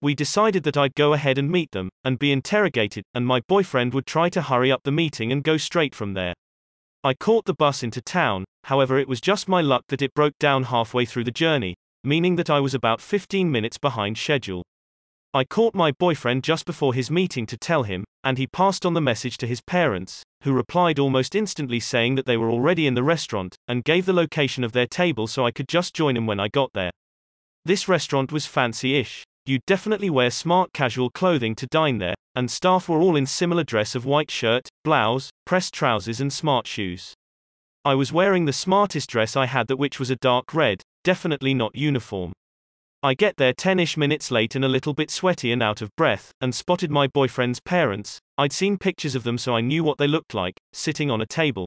We 0.00 0.14
decided 0.14 0.62
that 0.62 0.76
I'd 0.76 0.94
go 0.94 1.12
ahead 1.12 1.38
and 1.38 1.50
meet 1.50 1.72
them, 1.72 1.88
and 2.04 2.20
be 2.20 2.30
interrogated, 2.30 3.02
and 3.12 3.26
my 3.26 3.40
boyfriend 3.48 3.94
would 3.94 4.06
try 4.06 4.28
to 4.28 4.42
hurry 4.42 4.70
up 4.70 4.82
the 4.84 4.92
meeting 4.92 5.32
and 5.32 5.42
go 5.42 5.56
straight 5.56 5.94
from 5.94 6.14
there. 6.14 6.34
I 7.02 7.14
caught 7.14 7.46
the 7.46 7.54
bus 7.54 7.82
into 7.82 8.00
town, 8.00 8.44
however, 8.64 8.96
it 8.96 9.08
was 9.08 9.20
just 9.20 9.48
my 9.48 9.60
luck 9.60 9.82
that 9.88 10.02
it 10.02 10.14
broke 10.14 10.38
down 10.38 10.64
halfway 10.64 11.04
through 11.04 11.24
the 11.24 11.32
journey, 11.32 11.74
meaning 12.04 12.36
that 12.36 12.50
I 12.50 12.60
was 12.60 12.74
about 12.74 13.00
15 13.00 13.50
minutes 13.50 13.78
behind 13.78 14.16
schedule. 14.16 14.62
I 15.34 15.44
caught 15.44 15.74
my 15.74 15.92
boyfriend 15.92 16.44
just 16.44 16.66
before 16.66 16.92
his 16.92 17.10
meeting 17.10 17.46
to 17.46 17.56
tell 17.56 17.84
him, 17.84 18.04
and 18.22 18.36
he 18.36 18.46
passed 18.46 18.84
on 18.84 18.92
the 18.92 19.00
message 19.00 19.38
to 19.38 19.46
his 19.46 19.62
parents, 19.62 20.22
who 20.42 20.52
replied 20.52 20.98
almost 20.98 21.34
instantly 21.34 21.80
saying 21.80 22.16
that 22.16 22.26
they 22.26 22.36
were 22.36 22.50
already 22.50 22.86
in 22.86 22.92
the 22.92 23.02
restaurant, 23.02 23.56
and 23.66 23.82
gave 23.82 24.04
the 24.04 24.12
location 24.12 24.62
of 24.62 24.72
their 24.72 24.86
table 24.86 25.26
so 25.26 25.46
I 25.46 25.50
could 25.50 25.68
just 25.68 25.94
join 25.94 26.18
him 26.18 26.26
when 26.26 26.38
I 26.38 26.48
got 26.48 26.74
there. 26.74 26.90
This 27.64 27.88
restaurant 27.88 28.30
was 28.30 28.44
fancy 28.44 28.96
ish. 28.96 29.24
You'd 29.46 29.64
definitely 29.66 30.10
wear 30.10 30.30
smart 30.30 30.74
casual 30.74 31.08
clothing 31.08 31.54
to 31.56 31.66
dine 31.68 31.96
there, 31.96 32.14
and 32.34 32.50
staff 32.50 32.86
were 32.86 33.00
all 33.00 33.16
in 33.16 33.24
similar 33.24 33.64
dress 33.64 33.94
of 33.94 34.04
white 34.04 34.30
shirt, 34.30 34.68
blouse, 34.84 35.30
pressed 35.46 35.72
trousers, 35.72 36.20
and 36.20 36.30
smart 36.30 36.66
shoes. 36.66 37.14
I 37.86 37.94
was 37.94 38.12
wearing 38.12 38.44
the 38.44 38.52
smartest 38.52 39.08
dress 39.08 39.34
I 39.34 39.46
had, 39.46 39.66
that 39.68 39.78
which 39.78 39.98
was 39.98 40.10
a 40.10 40.16
dark 40.16 40.52
red, 40.52 40.82
definitely 41.04 41.54
not 41.54 41.74
uniform. 41.74 42.32
I 43.04 43.14
get 43.14 43.36
there 43.36 43.52
10 43.52 43.80
ish 43.80 43.96
minutes 43.96 44.30
late 44.30 44.54
and 44.54 44.64
a 44.64 44.68
little 44.68 44.94
bit 44.94 45.10
sweaty 45.10 45.50
and 45.50 45.60
out 45.60 45.82
of 45.82 45.90
breath, 45.96 46.30
and 46.40 46.54
spotted 46.54 46.88
my 46.88 47.08
boyfriend's 47.08 47.58
parents. 47.58 48.20
I'd 48.38 48.52
seen 48.52 48.78
pictures 48.78 49.16
of 49.16 49.24
them 49.24 49.38
so 49.38 49.56
I 49.56 49.60
knew 49.60 49.82
what 49.82 49.98
they 49.98 50.06
looked 50.06 50.34
like, 50.34 50.54
sitting 50.72 51.10
on 51.10 51.20
a 51.20 51.26
table. 51.26 51.66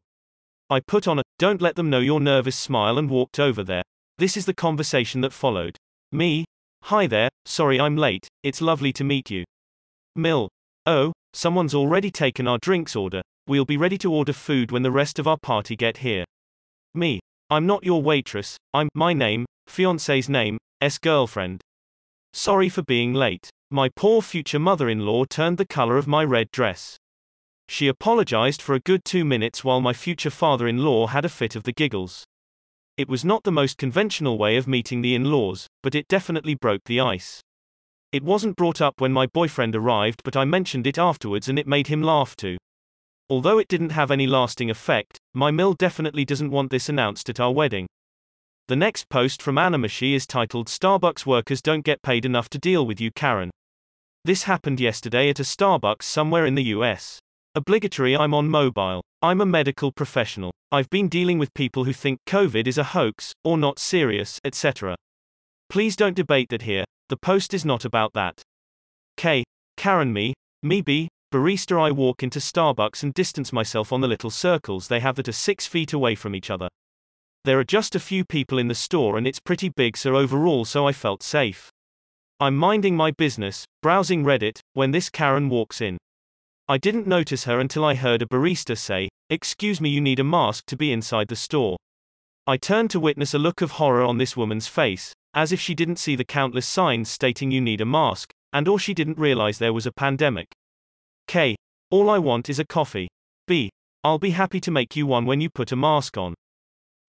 I 0.69 0.79
put 0.79 1.09
on 1.09 1.19
a 1.19 1.23
don't 1.37 1.61
let 1.61 1.75
them 1.75 1.89
know 1.89 1.99
you're 1.99 2.21
nervous 2.21 2.55
smile 2.55 2.97
and 2.97 3.09
walked 3.09 3.37
over 3.37 3.65
there. 3.65 3.83
This 4.17 4.37
is 4.37 4.45
the 4.45 4.53
conversation 4.53 5.19
that 5.21 5.33
followed. 5.33 5.75
Me? 6.13 6.45
Hi 6.83 7.05
there, 7.05 7.27
sorry 7.45 7.81
I'm 7.81 7.97
late, 7.97 8.29
it's 8.43 8.61
lovely 8.61 8.93
to 8.93 9.03
meet 9.03 9.29
you. 9.29 9.43
Mill. 10.15 10.47
Oh, 10.85 11.11
someone's 11.33 11.75
already 11.75 12.11
taken 12.11 12.47
our 12.47 12.59
drinks 12.59 12.95
order, 12.95 13.21
we'll 13.45 13.65
be 13.65 13.75
ready 13.75 13.97
to 13.97 14.13
order 14.13 14.31
food 14.31 14.71
when 14.71 14.83
the 14.83 14.91
rest 14.91 15.19
of 15.19 15.27
our 15.27 15.37
party 15.37 15.75
get 15.75 15.97
here. 15.97 16.23
Me. 16.93 17.19
I'm 17.49 17.67
not 17.67 17.83
your 17.83 18.01
waitress, 18.01 18.55
I'm 18.73 18.87
my 18.95 19.13
name, 19.13 19.45
fiance's 19.67 20.29
name, 20.29 20.57
S 20.85 20.99
girlfriend. 20.99 21.61
Sorry 22.31 22.69
for 22.69 22.83
being 22.83 23.11
late. 23.11 23.49
My 23.71 23.89
poor 23.95 24.21
future 24.21 24.59
mother 24.59 24.87
in 24.87 24.99
law 24.99 25.25
turned 25.25 25.57
the 25.57 25.65
color 25.65 25.97
of 25.97 26.05
my 26.05 26.23
red 26.23 26.51
dress. 26.51 26.95
She 27.67 27.87
apologized 27.87 28.61
for 28.61 28.75
a 28.75 28.79
good 28.81 29.03
two 29.03 29.25
minutes 29.25 29.63
while 29.63 29.81
my 29.81 29.93
future 29.93 30.29
father 30.29 30.67
in 30.67 30.85
law 30.85 31.07
had 31.07 31.25
a 31.25 31.29
fit 31.29 31.55
of 31.55 31.63
the 31.63 31.71
giggles. 31.71 32.23
It 32.97 33.09
was 33.09 33.25
not 33.25 33.45
the 33.45 33.51
most 33.51 33.79
conventional 33.79 34.37
way 34.37 34.57
of 34.57 34.67
meeting 34.67 35.01
the 35.01 35.15
in 35.15 35.31
laws, 35.31 35.65
but 35.81 35.95
it 35.95 36.07
definitely 36.07 36.53
broke 36.53 36.83
the 36.85 36.99
ice. 36.99 37.41
It 38.11 38.21
wasn't 38.21 38.55
brought 38.55 38.79
up 38.79 39.01
when 39.01 39.11
my 39.11 39.25
boyfriend 39.25 39.75
arrived, 39.75 40.21
but 40.23 40.35
I 40.35 40.45
mentioned 40.45 40.85
it 40.85 40.99
afterwards 40.99 41.49
and 41.49 41.57
it 41.57 41.65
made 41.65 41.87
him 41.87 42.03
laugh 42.03 42.35
too. 42.35 42.57
Although 43.27 43.57
it 43.57 43.69
didn't 43.69 43.89
have 43.89 44.11
any 44.11 44.27
lasting 44.27 44.69
effect, 44.69 45.17
my 45.33 45.49
mill 45.49 45.73
definitely 45.73 46.25
doesn't 46.25 46.51
want 46.51 46.69
this 46.69 46.89
announced 46.89 47.27
at 47.27 47.39
our 47.39 47.51
wedding. 47.51 47.87
The 48.67 48.75
next 48.75 49.09
post 49.09 49.43
from 49.43 49.57
Animashi 49.57 50.15
is 50.15 50.25
titled 50.25 50.69
Starbucks 50.69 51.23
workers 51.23 51.61
don't 51.61 51.85
get 51.85 52.01
paid 52.01 52.25
enough 52.25 52.49
to 52.49 52.57
deal 52.57 52.83
with 52.83 52.99
you, 52.99 53.11
Karen. 53.11 53.51
This 54.23 54.43
happened 54.45 54.79
yesterday 54.79 55.29
at 55.29 55.39
a 55.39 55.43
Starbucks 55.43 56.01
somewhere 56.01 56.47
in 56.47 56.55
the 56.55 56.63
US. 56.63 57.19
Obligatory, 57.53 58.17
I'm 58.17 58.33
on 58.33 58.49
mobile. 58.49 59.03
I'm 59.21 59.39
a 59.39 59.45
medical 59.45 59.91
professional. 59.91 60.51
I've 60.71 60.89
been 60.89 61.09
dealing 61.09 61.37
with 61.37 61.53
people 61.53 61.83
who 61.83 61.93
think 61.93 62.17
COVID 62.25 62.65
is 62.65 62.79
a 62.79 62.83
hoax, 62.83 63.33
or 63.43 63.55
not 63.55 63.77
serious, 63.77 64.39
etc. 64.43 64.95
Please 65.69 65.95
don't 65.95 66.15
debate 66.15 66.49
that 66.49 66.63
here. 66.63 66.85
The 67.09 67.17
post 67.17 67.53
is 67.53 67.65
not 67.65 67.85
about 67.85 68.13
that. 68.13 68.41
K. 69.15 69.43
Karen 69.77 70.11
me, 70.11 70.33
me 70.63 70.81
B. 70.81 71.07
Barista 71.31 71.79
I 71.79 71.91
walk 71.91 72.23
into 72.23 72.39
Starbucks 72.39 73.03
and 73.03 73.13
distance 73.13 73.53
myself 73.53 73.93
on 73.93 74.01
the 74.01 74.07
little 74.07 74.31
circles 74.31 74.87
they 74.87 75.01
have 75.01 75.17
that 75.17 75.27
are 75.27 75.33
six 75.33 75.67
feet 75.67 75.93
away 75.93 76.15
from 76.15 76.33
each 76.33 76.49
other. 76.49 76.67
There 77.45 77.59
are 77.59 77.63
just 77.63 77.93
a 77.93 77.99
few 77.99 78.25
people 78.25 78.57
in 78.57 78.69
the 78.69 78.73
store 78.73 79.19
and 79.19 79.27
it's 79.27 79.39
pretty 79.39 79.69
big 79.69 79.97
so 79.97 80.15
overall 80.15 80.65
so 80.65 80.87
I 80.87 80.93
felt 80.93 81.21
safe. 81.21 81.69
I'm 82.39 82.55
minding 82.55 82.95
my 82.95 83.11
business, 83.11 83.65
browsing 83.83 84.23
Reddit, 84.23 84.61
when 84.73 84.89
this 84.89 85.11
Karen 85.11 85.47
walks 85.47 85.79
in. 85.79 85.99
I 86.67 86.79
didn't 86.79 87.05
notice 87.05 87.43
her 87.43 87.59
until 87.59 87.85
I 87.85 87.93
heard 87.93 88.23
a 88.23 88.25
barista 88.25 88.75
say, 88.75 89.09
Excuse 89.29 89.79
me, 89.79 89.89
you 89.89 90.01
need 90.01 90.19
a 90.19 90.23
mask 90.23 90.65
to 90.65 90.75
be 90.75 90.91
inside 90.91 91.27
the 91.27 91.35
store. 91.35 91.77
I 92.47 92.57
turned 92.57 92.89
to 92.89 92.99
witness 92.99 93.35
a 93.35 93.37
look 93.37 93.61
of 93.61 93.73
horror 93.73 94.01
on 94.01 94.17
this 94.17 94.35
woman's 94.35 94.65
face, 94.65 95.13
as 95.35 95.51
if 95.51 95.61
she 95.61 95.75
didn't 95.75 95.99
see 95.99 96.15
the 96.15 96.25
countless 96.25 96.67
signs 96.67 97.11
stating 97.11 97.51
you 97.51 97.61
need 97.61 97.79
a 97.79 97.85
mask, 97.85 98.31
and 98.53 98.67
or 98.67 98.79
she 98.79 98.95
didn't 98.95 99.19
realize 99.19 99.59
there 99.59 99.71
was 99.71 99.85
a 99.85 99.91
pandemic. 99.91 100.47
K. 101.27 101.55
All 101.91 102.09
I 102.09 102.17
want 102.17 102.49
is 102.49 102.57
a 102.57 102.65
coffee. 102.65 103.07
B. 103.45 103.69
I'll 104.03 104.17
be 104.17 104.31
happy 104.31 104.59
to 104.61 104.71
make 104.71 104.95
you 104.95 105.05
one 105.05 105.27
when 105.27 105.41
you 105.41 105.51
put 105.51 105.71
a 105.71 105.75
mask 105.75 106.17
on. 106.17 106.33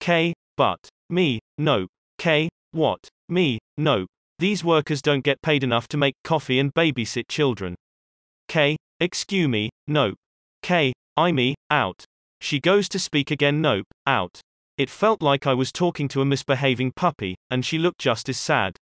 K. 0.00 0.33
But. 0.57 0.88
Me. 1.11 1.38
No. 1.59 1.87
K. 2.19 2.49
What? 2.73 3.09
Me. 3.29 3.59
No. 3.76 4.07
These 4.38 4.62
workers 4.62 5.00
don't 5.00 5.25
get 5.25 5.41
paid 5.41 5.65
enough 5.65 5.88
to 5.88 5.97
make 5.97 6.15
coffee 6.23 6.59
and 6.59 6.73
babysit 6.75 7.29
children. 7.29 7.75
K. 8.49 8.76
Excuse 9.00 9.49
me, 9.49 9.71
nope. 9.87 10.17
K. 10.62 10.93
I 11.17 11.33
me, 11.33 11.55
out. 11.71 12.05
She 12.41 12.61
goes 12.61 12.88
to 12.91 12.99
speak 12.99 13.31
again, 13.31 13.62
nope, 13.62 13.87
out. 14.07 14.41
It 14.76 14.91
felt 14.91 15.23
like 15.23 15.47
I 15.47 15.55
was 15.55 15.73
talking 15.73 16.07
to 16.09 16.21
a 16.21 16.26
misbehaving 16.26 16.93
puppy, 16.93 17.35
and 17.50 17.65
she 17.65 17.79
looked 17.79 17.99
just 17.99 18.29
as 18.29 18.37
sad. 18.37 18.76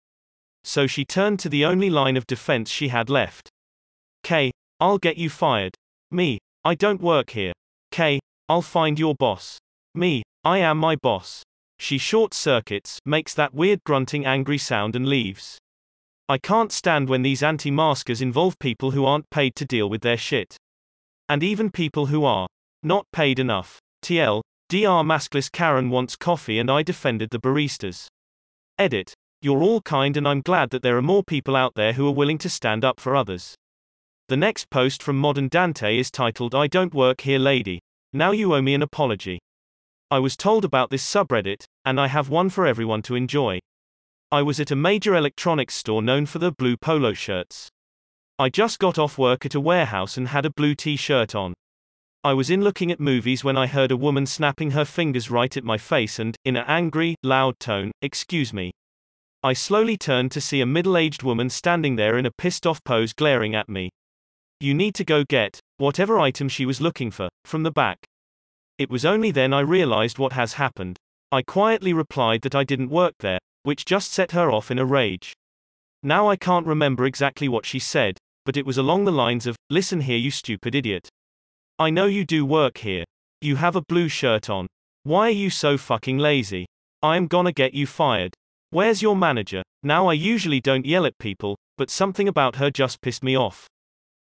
So 0.64 0.88
she 0.88 1.06
turned 1.06 1.40
to 1.42 1.50
the 1.50 1.66
only 1.66 1.90
line 1.90 2.18
of 2.18 2.26
defense 2.26 2.72
she 2.72 2.88
had 2.88 3.10
left. 3.10 3.50
K. 4.24 4.52
I'll 4.80 4.98
get 4.98 5.18
you 5.18 5.30
fired. 5.30 5.76
Me. 6.10 6.40
I 6.64 6.74
don't 6.74 7.02
work 7.02 7.32
here. 7.32 7.54
K. 7.92 8.20
I'll 8.50 8.64
find 8.64 8.98
your 8.98 9.14
boss. 9.14 9.60
Me. 9.94 10.24
I 10.46 10.58
am 10.58 10.78
my 10.78 10.98
boss. 10.98 11.42
She 11.80 11.98
short 11.98 12.34
circuits, 12.34 13.00
makes 13.06 13.34
that 13.34 13.54
weird 13.54 13.82
grunting 13.86 14.26
angry 14.26 14.58
sound 14.58 14.94
and 14.94 15.08
leaves. 15.08 15.58
I 16.28 16.38
can't 16.38 16.72
stand 16.72 17.08
when 17.08 17.22
these 17.22 17.42
anti-maskers 17.42 18.22
involve 18.22 18.60
people 18.60 18.92
who 18.92 19.06
aren't 19.06 19.30
paid 19.30 19.56
to 19.56 19.66
deal 19.66 19.90
with 19.90 20.02
their 20.02 20.18
shit. 20.18 20.58
And 21.30 21.44
even 21.44 21.72
people 21.72 22.08
who 22.08 22.26
are 22.26 22.48
not 22.84 23.06
paid 23.14 23.40
enough. 23.40 23.80
TL, 24.04 24.42
DR 24.68 25.04
maskless 25.04 25.50
Karen 25.50 25.90
wants 25.90 26.18
coffee 26.18 26.60
and 26.60 26.70
I 26.70 26.84
defended 26.84 27.30
the 27.30 27.40
baristas. 27.40 28.08
Edit. 28.78 29.14
You're 29.42 29.64
all 29.64 29.82
kind 29.82 30.18
and 30.18 30.28
I'm 30.28 30.42
glad 30.42 30.72
that 30.72 30.84
there 30.84 30.98
are 30.98 31.02
more 31.02 31.24
people 31.24 31.56
out 31.56 31.76
there 31.76 31.94
who 31.94 32.06
are 32.08 32.14
willing 32.14 32.38
to 32.40 32.50
stand 32.50 32.84
up 32.84 33.00
for 33.00 33.16
others. 33.16 33.56
The 34.28 34.38
next 34.38 34.70
post 34.70 35.02
from 35.02 35.18
Modern 35.18 35.48
Dante 35.48 35.98
is 35.98 36.12
titled 36.12 36.54
I 36.54 36.68
don't 36.68 36.94
work 36.94 37.22
here 37.22 37.40
lady. 37.40 37.80
Now 38.12 38.32
you 38.32 38.54
owe 38.54 38.62
me 38.62 38.74
an 38.74 38.82
apology. 38.82 39.40
I 40.14 40.20
was 40.20 40.38
told 40.38 40.64
about 40.64 40.92
this 40.92 41.04
subreddit, 41.04 41.66
and 41.86 42.00
I 42.00 42.06
have 42.06 42.30
one 42.30 42.52
for 42.52 42.68
everyone 42.68 43.02
to 43.02 43.16
enjoy. 43.16 43.58
I 44.32 44.44
was 44.44 44.60
at 44.60 44.70
a 44.70 44.76
major 44.76 45.16
electronics 45.16 45.74
store 45.74 46.04
known 46.04 46.28
for 46.28 46.38
their 46.38 46.52
blue 46.52 46.78
polo 46.78 47.14
shirts. 47.14 47.72
I 48.38 48.50
just 48.50 48.78
got 48.78 49.00
off 49.00 49.18
work 49.18 49.44
at 49.44 49.56
a 49.56 49.60
warehouse 49.60 50.16
and 50.16 50.28
had 50.28 50.46
a 50.46 50.52
blue 50.52 50.76
t 50.76 50.98
shirt 50.98 51.34
on. 51.34 51.56
I 52.24 52.34
was 52.34 52.52
in 52.52 52.62
looking 52.62 52.92
at 52.92 53.00
movies 53.00 53.44
when 53.44 53.58
I 53.58 53.66
heard 53.66 53.90
a 53.90 53.98
woman 53.98 54.28
snapping 54.28 54.70
her 54.70 54.86
fingers 54.86 55.32
right 55.32 55.58
at 55.58 55.64
my 55.64 55.80
face 55.80 56.20
and, 56.20 56.38
in 56.46 56.58
an 56.58 56.66
angry, 56.68 57.16
loud 57.24 57.60
tone, 57.60 57.92
excuse 58.04 58.54
me. 58.54 58.72
I 59.42 59.54
slowly 59.54 59.98
turned 59.98 60.32
to 60.34 60.42
see 60.42 60.62
a 60.62 60.68
middle 60.68 60.96
aged 60.96 61.24
woman 61.24 61.50
standing 61.50 61.96
there 61.96 62.20
in 62.20 62.28
a 62.28 62.32
pissed 62.38 62.68
off 62.68 62.84
pose 62.84 63.14
glaring 63.14 63.56
at 63.56 63.68
me. 63.68 63.90
You 64.60 64.76
need 64.76 64.94
to 64.94 65.04
go 65.04 65.24
get 65.24 65.60
whatever 65.78 66.20
item 66.20 66.50
she 66.50 66.68
was 66.68 66.80
looking 66.80 67.10
for 67.10 67.30
from 67.46 67.64
the 67.64 67.72
back. 67.72 68.06
It 68.78 68.90
was 68.90 69.06
only 69.06 69.32
then 69.32 69.54
I 69.54 69.60
realized 69.60 70.18
what 70.18 70.34
has 70.34 70.54
happened. 70.54 70.98
I 71.32 71.42
quietly 71.42 71.94
replied 71.94 72.42
that 72.42 72.56
I 72.56 72.64
didn't 72.64 72.90
work 72.90 73.14
there, 73.20 73.40
which 73.64 73.86
just 73.86 74.12
set 74.12 74.32
her 74.32 74.52
off 74.52 74.72
in 74.72 74.80
a 74.80 74.86
rage. 74.86 75.34
Now 76.02 76.30
I 76.30 76.36
can't 76.36 76.66
remember 76.66 77.06
exactly 77.06 77.48
what 77.48 77.66
she 77.66 77.80
said, 77.80 78.18
but 78.46 78.58
it 78.58 78.66
was 78.66 78.78
along 78.78 79.06
the 79.06 79.12
lines 79.12 79.48
of, 79.48 79.56
Listen 79.70 80.02
here, 80.02 80.18
you 80.18 80.32
stupid 80.32 80.76
idiot. 80.76 81.08
I 81.80 81.90
know 81.90 82.06
you 82.06 82.26
do 82.26 82.46
work 82.46 82.80
here. 82.80 83.04
You 83.42 83.56
have 83.58 83.76
a 83.76 83.82
blue 83.82 84.10
shirt 84.10 84.50
on. 84.50 84.68
Why 85.04 85.28
are 85.28 85.32
you 85.32 85.50
so 85.50 85.78
fucking 85.78 86.18
lazy? 86.18 86.66
I 87.02 87.18
am 87.18 87.28
gonna 87.28 87.52
get 87.52 87.74
you 87.74 87.86
fired. 87.86 88.34
Where's 88.70 89.02
your 89.02 89.16
manager? 89.16 89.62
Now 89.84 90.08
I 90.08 90.14
usually 90.14 90.62
don't 90.62 90.86
yell 90.86 91.06
at 91.06 91.18
people, 91.18 91.58
but 91.78 91.90
something 91.90 92.28
about 92.28 92.56
her 92.56 92.72
just 92.72 93.02
pissed 93.02 93.24
me 93.24 93.38
off. 93.38 93.68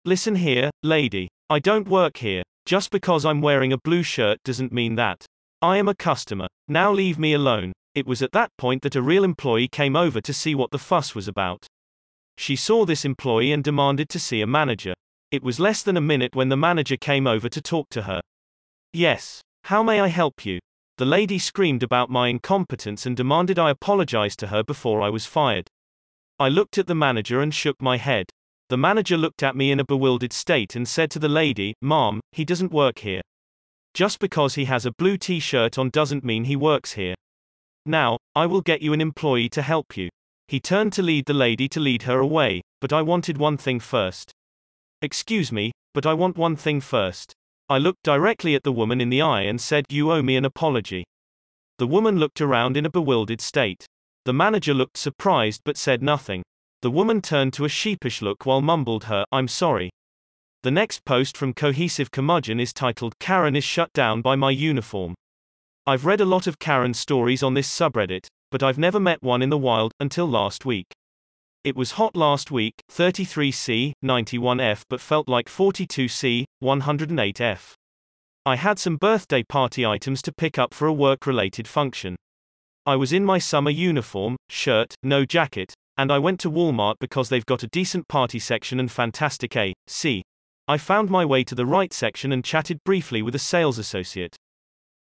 Listen 0.05 0.35
here, 0.35 0.69
lady. 0.81 1.27
I 1.49 1.59
don't 1.59 1.87
work 1.87 2.17
here. 2.17 2.41
Just 2.65 2.91
because 2.91 3.25
I'm 3.25 3.41
wearing 3.41 3.73
a 3.73 3.77
blue 3.77 4.03
shirt 4.03 4.37
doesn't 4.43 4.71
mean 4.71 4.95
that. 4.95 5.25
I 5.61 5.77
am 5.77 5.87
a 5.87 5.95
customer. 5.95 6.47
Now 6.67 6.91
leave 6.91 7.19
me 7.19 7.33
alone. 7.33 7.71
It 7.93 8.07
was 8.07 8.21
at 8.21 8.31
that 8.31 8.49
point 8.57 8.83
that 8.83 8.95
a 8.95 9.01
real 9.01 9.23
employee 9.23 9.67
came 9.67 9.95
over 9.95 10.21
to 10.21 10.33
see 10.33 10.55
what 10.55 10.71
the 10.71 10.79
fuss 10.79 11.13
was 11.13 11.27
about. 11.27 11.67
She 12.37 12.55
saw 12.55 12.85
this 12.85 13.03
employee 13.05 13.51
and 13.51 13.63
demanded 13.63 14.09
to 14.09 14.19
see 14.19 14.41
a 14.41 14.47
manager. 14.47 14.93
It 15.31 15.43
was 15.43 15.59
less 15.59 15.83
than 15.83 15.97
a 15.97 16.01
minute 16.01 16.35
when 16.35 16.49
the 16.49 16.57
manager 16.57 16.97
came 16.97 17.27
over 17.27 17.49
to 17.49 17.61
talk 17.61 17.89
to 17.89 18.03
her. 18.03 18.21
Yes. 18.93 19.41
How 19.65 19.83
may 19.83 19.99
I 19.99 20.07
help 20.07 20.45
you? 20.45 20.59
The 20.97 21.05
lady 21.05 21.39
screamed 21.39 21.83
about 21.83 22.09
my 22.09 22.27
incompetence 22.27 23.05
and 23.05 23.15
demanded 23.15 23.59
I 23.59 23.69
apologize 23.69 24.35
to 24.37 24.47
her 24.47 24.63
before 24.63 25.01
I 25.01 25.09
was 25.09 25.25
fired. 25.25 25.67
I 26.39 26.49
looked 26.49 26.77
at 26.77 26.87
the 26.87 26.95
manager 26.95 27.41
and 27.41 27.53
shook 27.53 27.81
my 27.81 27.97
head. 27.97 28.25
The 28.71 28.77
manager 28.77 29.17
looked 29.17 29.43
at 29.43 29.57
me 29.57 29.69
in 29.69 29.81
a 29.81 29.85
bewildered 29.85 30.31
state 30.31 30.77
and 30.77 30.87
said 30.87 31.11
to 31.11 31.19
the 31.19 31.27
lady, 31.27 31.73
Mom, 31.81 32.21
he 32.31 32.45
doesn't 32.45 32.71
work 32.71 32.99
here. 32.99 33.19
Just 33.93 34.17
because 34.19 34.55
he 34.55 34.63
has 34.63 34.85
a 34.85 34.93
blue 34.93 35.17
t 35.17 35.41
shirt 35.41 35.77
on 35.77 35.89
doesn't 35.89 36.23
mean 36.23 36.45
he 36.45 36.55
works 36.55 36.93
here. 36.93 37.13
Now, 37.85 38.17
I 38.33 38.45
will 38.45 38.61
get 38.61 38.81
you 38.81 38.93
an 38.93 39.01
employee 39.01 39.49
to 39.49 39.61
help 39.61 39.97
you. 39.97 40.07
He 40.47 40.61
turned 40.61 40.93
to 40.93 41.01
lead 41.01 41.25
the 41.25 41.33
lady 41.33 41.67
to 41.67 41.81
lead 41.81 42.03
her 42.03 42.19
away, 42.19 42.61
but 42.79 42.93
I 42.93 43.01
wanted 43.01 43.37
one 43.37 43.57
thing 43.57 43.81
first. 43.81 44.31
Excuse 45.01 45.51
me, 45.51 45.73
but 45.93 46.05
I 46.05 46.13
want 46.13 46.37
one 46.37 46.55
thing 46.55 46.79
first. 46.79 47.33
I 47.67 47.77
looked 47.77 48.03
directly 48.03 48.55
at 48.55 48.63
the 48.63 48.71
woman 48.71 49.01
in 49.01 49.09
the 49.09 49.21
eye 49.21 49.41
and 49.41 49.59
said, 49.59 49.83
You 49.89 50.13
owe 50.13 50.21
me 50.21 50.37
an 50.37 50.45
apology. 50.45 51.03
The 51.77 51.87
woman 51.87 52.19
looked 52.19 52.39
around 52.39 52.77
in 52.77 52.85
a 52.85 52.89
bewildered 52.89 53.41
state. 53.41 53.85
The 54.23 54.31
manager 54.31 54.73
looked 54.73 54.95
surprised 54.95 55.59
but 55.65 55.75
said 55.75 56.01
nothing. 56.01 56.43
The 56.81 56.89
woman 56.89 57.21
turned 57.21 57.53
to 57.53 57.65
a 57.65 57.69
sheepish 57.69 58.23
look 58.23 58.47
while 58.47 58.61
mumbled 58.61 59.03
her, 59.03 59.23
I'm 59.31 59.47
sorry. 59.47 59.91
The 60.63 60.71
next 60.71 61.05
post 61.05 61.37
from 61.37 61.53
Cohesive 61.53 62.09
Curmudgeon 62.09 62.59
is 62.59 62.73
titled 62.73 63.19
Karen 63.19 63.55
is 63.55 63.63
shut 63.63 63.93
down 63.93 64.21
by 64.21 64.35
my 64.35 64.49
uniform. 64.49 65.13
I've 65.85 66.05
read 66.05 66.21
a 66.21 66.25
lot 66.25 66.47
of 66.47 66.57
Karen 66.57 66.95
stories 66.95 67.43
on 67.43 67.53
this 67.53 67.69
subreddit, 67.69 68.25
but 68.49 68.63
I've 68.63 68.79
never 68.79 68.99
met 68.99 69.21
one 69.21 69.43
in 69.43 69.51
the 69.51 69.59
wild 69.59 69.91
until 69.99 70.27
last 70.27 70.65
week. 70.65 70.87
It 71.63 71.75
was 71.75 71.91
hot 71.91 72.15
last 72.15 72.49
week, 72.49 72.73
33C, 72.91 73.93
91F, 74.03 74.81
but 74.89 75.01
felt 75.01 75.29
like 75.29 75.49
42C, 75.49 76.45
108F. 76.63 77.73
I 78.43 78.55
had 78.55 78.79
some 78.79 78.97
birthday 78.97 79.43
party 79.43 79.85
items 79.85 80.23
to 80.23 80.33
pick 80.33 80.57
up 80.57 80.73
for 80.73 80.87
a 80.87 80.93
work 80.93 81.27
related 81.27 81.67
function. 81.67 82.15
I 82.87 82.95
was 82.95 83.13
in 83.13 83.23
my 83.23 83.37
summer 83.37 83.69
uniform, 83.69 84.37
shirt, 84.49 84.95
no 85.03 85.25
jacket, 85.25 85.75
and 86.01 86.11
I 86.11 86.17
went 86.17 86.39
to 86.39 86.49
Walmart 86.49 86.95
because 86.99 87.29
they've 87.29 87.45
got 87.45 87.61
a 87.61 87.67
decent 87.67 88.07
party 88.07 88.39
section 88.39 88.79
and 88.79 88.91
fantastic 88.91 89.55
A, 89.55 89.71
C. 89.85 90.23
I 90.67 90.79
found 90.79 91.11
my 91.11 91.23
way 91.23 91.43
to 91.43 91.53
the 91.53 91.67
right 91.67 91.93
section 91.93 92.31
and 92.31 92.43
chatted 92.43 92.83
briefly 92.83 93.21
with 93.21 93.35
a 93.35 93.39
sales 93.39 93.77
associate. 93.77 94.35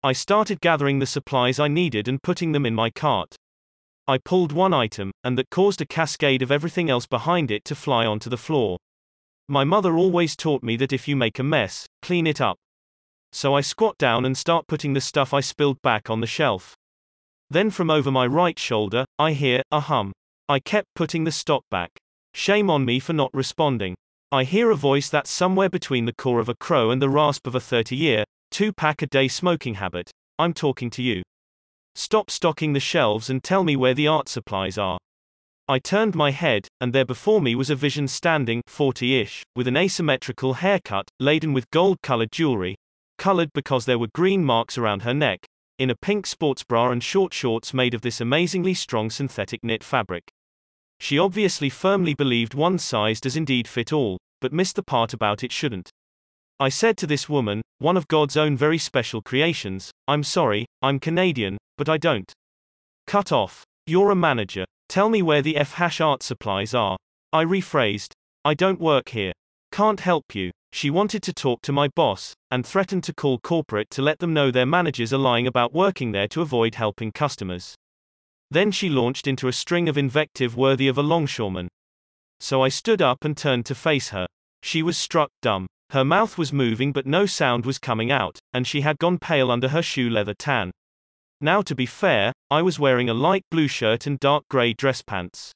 I 0.01 0.13
started 0.13 0.60
gathering 0.60 0.98
the 0.98 1.06
supplies 1.06 1.60
I 1.60 1.68
needed 1.68 2.08
and 2.08 2.24
putting 2.24 2.51
them 2.51 2.66
in 2.66 2.74
my 2.74 2.89
cart. 2.89 3.36
I 4.08 4.18
pulled 4.18 4.51
one 4.51 4.74
item, 4.74 5.12
and 5.24 5.38
that 5.38 5.51
caused 5.51 5.82
a 5.82 5.86
cascade 5.86 6.42
of 6.42 6.51
everything 6.51 6.89
else 6.89 7.06
behind 7.06 7.51
it 7.51 7.63
to 7.66 7.75
fly 7.75 8.08
onto 8.08 8.27
the 8.27 8.36
floor. 8.36 8.80
My 9.48 9.63
mother 9.63 9.96
always 9.96 10.36
taught 10.36 10.63
me 10.63 10.77
that 10.77 10.94
if 10.94 11.08
you 11.08 11.16
make 11.16 11.38
a 11.38 11.44
mess, 11.44 11.86
clean 12.01 12.25
it 12.25 12.42
up. 12.42 12.58
So 13.32 13.54
I 13.54 13.62
squat 13.62 14.00
down 14.00 14.25
and 14.25 14.36
start 14.36 14.66
putting 14.66 14.94
the 14.94 15.01
stuff 15.01 15.32
I 15.32 15.42
spilled 15.42 15.80
back 15.84 16.10
on 16.10 16.22
the 16.22 16.25
shelf. 16.25 16.74
Then 17.51 17.70
from 17.70 17.92
over 17.92 18.10
my 18.10 18.25
right 18.25 18.58
shoulder, 18.58 19.06
I 19.20 19.34
hear 19.34 19.62
a 19.72 19.82
hum. 19.82 20.12
I 20.50 20.60
kept 20.60 20.88
putting 20.96 21.25
the 21.25 21.32
stock 21.34 21.66
back. 21.70 21.98
Shame 22.34 22.70
on 22.70 22.86
me 22.86 23.01
for 23.01 23.12
not 23.12 23.34
responding. 23.34 23.96
I 24.32 24.46
hear 24.46 24.72
a 24.72 24.77
voice 24.77 25.10
that's 25.10 25.30
somewhere 25.30 25.70
between 25.70 26.06
the 26.06 26.13
caw 26.13 26.39
of 26.39 26.48
a 26.48 26.56
crow 26.56 26.89
and 26.89 27.01
the 27.01 27.10
rasp 27.10 27.48
of 27.48 27.54
a 27.54 27.60
30 27.60 27.98
year, 27.98 28.24
two 28.50 28.72
pack 28.72 29.01
a 29.01 29.08
day 29.08 29.27
smoking 29.27 29.74
habit. 29.74 30.10
I'm 30.39 30.54
talking 30.54 30.89
to 30.92 31.04
you. 31.04 31.22
Stop 31.96 32.32
stocking 32.32 32.72
the 32.72 32.80
shelves 32.80 33.30
and 33.30 33.44
tell 33.44 33.66
me 33.66 33.75
where 33.75 33.94
the 33.94 34.08
art 34.08 34.30
supplies 34.30 34.77
are. 34.77 34.98
I 35.68 35.80
turned 35.80 36.16
my 36.16 36.32
head, 36.32 36.70
and 36.80 36.94
there 36.94 37.04
before 37.04 37.42
me 37.42 37.54
was 37.54 37.70
a 37.70 37.75
vision 37.75 38.08
standing, 38.08 38.62
40 38.68 39.20
ish, 39.20 39.44
with 39.54 39.68
an 39.68 39.75
asymmetrical 39.75 40.54
haircut, 40.54 41.10
laden 41.20 41.51
with 41.51 41.70
gold 41.72 41.98
colored 42.01 42.32
jewelry, 42.32 42.77
colored 43.18 43.51
because 43.51 43.84
there 43.84 44.00
were 44.00 44.08
green 44.16 44.46
marks 44.46 44.77
around 44.77 45.01
her 45.01 45.13
neck, 45.13 45.46
in 45.77 45.89
a 45.89 45.96
pink 45.96 46.25
sports 46.25 46.63
bra 46.63 46.89
and 46.89 47.04
short 47.04 47.34
shorts 47.34 47.74
made 47.74 47.94
of 47.94 48.01
this 48.01 48.22
amazingly 48.22 48.74
strong 48.74 49.10
synthetic 49.10 49.62
knit 49.62 49.84
fabric. 49.84 50.24
She 51.00 51.20
obviously 51.20 51.70
firmly 51.70 52.13
believed 52.13 52.54
one 52.54 52.80
size 52.80 53.22
does 53.22 53.36
indeed 53.36 53.68
fit 53.68 53.94
all, 53.94 54.18
but 54.42 54.54
missed 54.54 54.75
the 54.75 54.84
part 54.84 55.13
about 55.13 55.44
it 55.44 55.51
shouldn't. 55.51 55.89
I 56.60 56.70
said 56.70 56.98
to 56.98 57.08
this 57.08 57.30
woman, 57.30 57.62
one 57.80 57.98
of 57.98 58.08
God's 58.08 58.36
own 58.36 58.58
very 58.58 58.80
special 58.80 59.22
creations, 59.22 59.92
I'm 60.08 60.24
sorry, 60.24 60.66
I'm 60.82 61.00
Canadian, 61.00 61.58
but 61.77 61.88
I 61.88 61.98
don't. 61.98 62.32
Cut 63.06 63.32
off. 63.32 63.63
You're 63.86 64.12
a 64.12 64.16
manager. 64.16 64.66
Tell 64.89 65.10
me 65.10 65.22
where 65.22 65.42
the 65.42 65.56
F 65.56 65.74
hash 65.74 66.01
art 66.01 66.24
supplies 66.24 66.74
are. 66.74 66.98
I 67.32 67.46
rephrased. 67.46 68.13
I 68.44 68.54
don't 68.54 68.80
work 68.80 69.10
here. 69.10 69.34
Can't 69.72 70.00
help 70.00 70.34
you. 70.34 70.51
She 70.74 70.89
wanted 70.89 71.24
to 71.24 71.34
talk 71.34 71.62
to 71.62 71.72
my 71.72 71.88
boss, 71.96 72.34
and 72.51 72.66
threatened 72.66 73.04
to 73.06 73.13
call 73.13 73.39
corporate 73.39 73.89
to 73.92 74.01
let 74.01 74.20
them 74.20 74.34
know 74.34 74.51
their 74.51 74.66
managers 74.66 75.13
are 75.13 75.18
lying 75.18 75.48
about 75.48 75.74
working 75.74 76.12
there 76.12 76.27
to 76.30 76.42
avoid 76.42 76.75
helping 76.75 77.12
customers. 77.12 77.75
Then 78.50 78.72
she 78.72 78.89
launched 78.89 79.27
into 79.27 79.48
a 79.48 79.54
string 79.54 79.89
of 79.89 79.98
invective 79.98 80.56
worthy 80.56 80.88
of 80.88 80.98
a 80.98 81.04
longshoreman. 81.04 81.68
So 82.39 82.62
I 82.62 82.70
stood 82.70 83.01
up 83.01 83.25
and 83.25 83.36
turned 83.36 83.66
to 83.66 83.75
face 83.75 84.10
her. 84.10 84.27
She 84.63 84.82
was 84.84 84.98
struck 84.98 85.30
dumb. 85.42 85.68
Her 85.92 86.04
mouth 86.04 86.38
was 86.38 86.54
moving 86.54 86.92
but 86.92 87.06
no 87.06 87.25
sound 87.25 87.66
was 87.66 87.80
coming 87.80 88.12
out, 88.12 88.39
and 88.54 88.68
she 88.68 88.82
had 88.82 89.00
gone 89.00 89.18
pale 89.18 89.51
under 89.51 89.70
her 89.70 89.82
shoe 89.82 90.10
leather 90.10 90.34
tan. 90.34 90.72
Now 91.39 91.62
to 91.62 91.75
be 91.75 91.86
fair, 91.86 92.34
I 92.50 92.62
was 92.62 92.80
wearing 92.80 93.10
a 93.10 93.13
light 93.13 93.44
blue 93.51 93.68
shirt 93.68 94.08
and 94.08 94.20
dark 94.20 94.44
grey 94.50 94.74
dress 94.74 95.01
pants. 95.01 95.51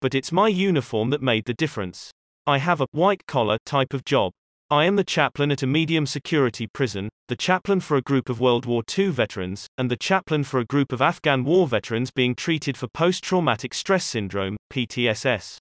But 0.00 0.14
it's 0.14 0.32
my 0.32 0.48
uniform 0.48 1.10
that 1.10 1.22
made 1.22 1.44
the 1.44 1.54
difference. 1.54 2.10
I 2.46 2.58
have 2.58 2.80
a 2.80 2.88
white 2.92 3.26
collar 3.26 3.58
type 3.64 3.94
of 3.94 4.04
job. 4.04 4.32
I 4.72 4.86
am 4.86 4.96
the 4.96 5.04
chaplain 5.04 5.52
at 5.52 5.62
a 5.62 5.66
medium 5.66 6.06
security 6.06 6.66
prison, 6.66 7.10
the 7.28 7.36
chaplain 7.36 7.78
for 7.80 7.98
a 7.98 8.00
group 8.00 8.30
of 8.30 8.40
World 8.40 8.64
War 8.64 8.82
II 8.96 9.08
veterans, 9.08 9.66
and 9.76 9.90
the 9.90 9.98
chaplain 9.98 10.44
for 10.44 10.60
a 10.60 10.64
group 10.64 10.92
of 10.92 11.02
Afghan 11.02 11.44
war 11.44 11.68
veterans 11.68 12.10
being 12.10 12.34
treated 12.34 12.78
for 12.78 12.86
post 12.86 13.22
traumatic 13.22 13.74
stress 13.74 14.02
syndrome, 14.02 14.56
PTSS. 14.72 15.58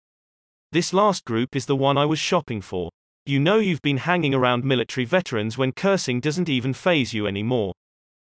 This 0.72 0.94
last 0.94 1.26
group 1.26 1.58
is 1.58 1.66
the 1.66 1.76
one 1.76 1.98
I 1.98 2.06
was 2.06 2.20
shopping 2.20 2.62
for. 2.62 2.90
You 3.26 3.42
know 3.42 3.58
you've 3.58 3.82
been 3.82 3.98
hanging 3.98 4.34
around 4.34 4.64
military 4.64 5.04
veterans 5.04 5.58
when 5.58 5.74
cursing 5.74 6.22
doesn't 6.22 6.48
even 6.48 6.74
phase 6.74 7.14
you 7.14 7.28
anymore. 7.28 7.74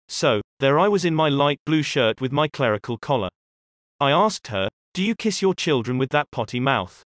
So, 0.09 0.41
there 0.59 0.77
I 0.77 0.89
was 0.89 1.05
in 1.05 1.15
my 1.15 1.27
light 1.27 1.59
blue 1.65 1.81
shirt 1.81 2.21
with 2.21 2.31
my 2.31 2.47
clerical 2.47 2.99
collar. 2.99 3.29
I 3.99 4.11
asked 4.11 4.49
her, 4.49 4.69
Do 4.93 5.01
you 5.03 5.15
kiss 5.15 5.41
your 5.41 5.55
children 5.55 5.97
with 5.97 6.11
that 6.11 6.29
potty 6.29 6.59
mouth? 6.59 7.01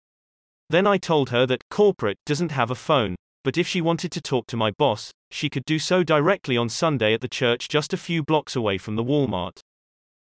Then 0.71 0.89
I 0.89 0.99
told 0.99 1.31
her 1.31 1.47
that 1.47 1.69
corporate 1.71 2.19
doesn't 2.27 2.51
have 2.51 2.73
a 2.73 2.75
phone, 2.75 3.15
but 3.43 3.57
if 3.57 3.67
she 3.67 3.81
wanted 3.81 4.13
to 4.13 4.21
talk 4.21 4.47
to 4.47 4.57
my 4.57 4.71
boss, 4.73 5.11
she 5.31 5.49
could 5.49 5.65
do 5.65 5.79
so 5.79 6.03
directly 6.03 6.57
on 6.57 6.69
Sunday 6.69 7.15
at 7.15 7.21
the 7.21 7.29
church 7.29 7.69
just 7.69 7.93
a 7.93 7.97
few 7.97 8.23
blocks 8.23 8.57
away 8.57 8.79
from 8.79 8.97
the 8.97 9.05
Walmart. 9.05 9.61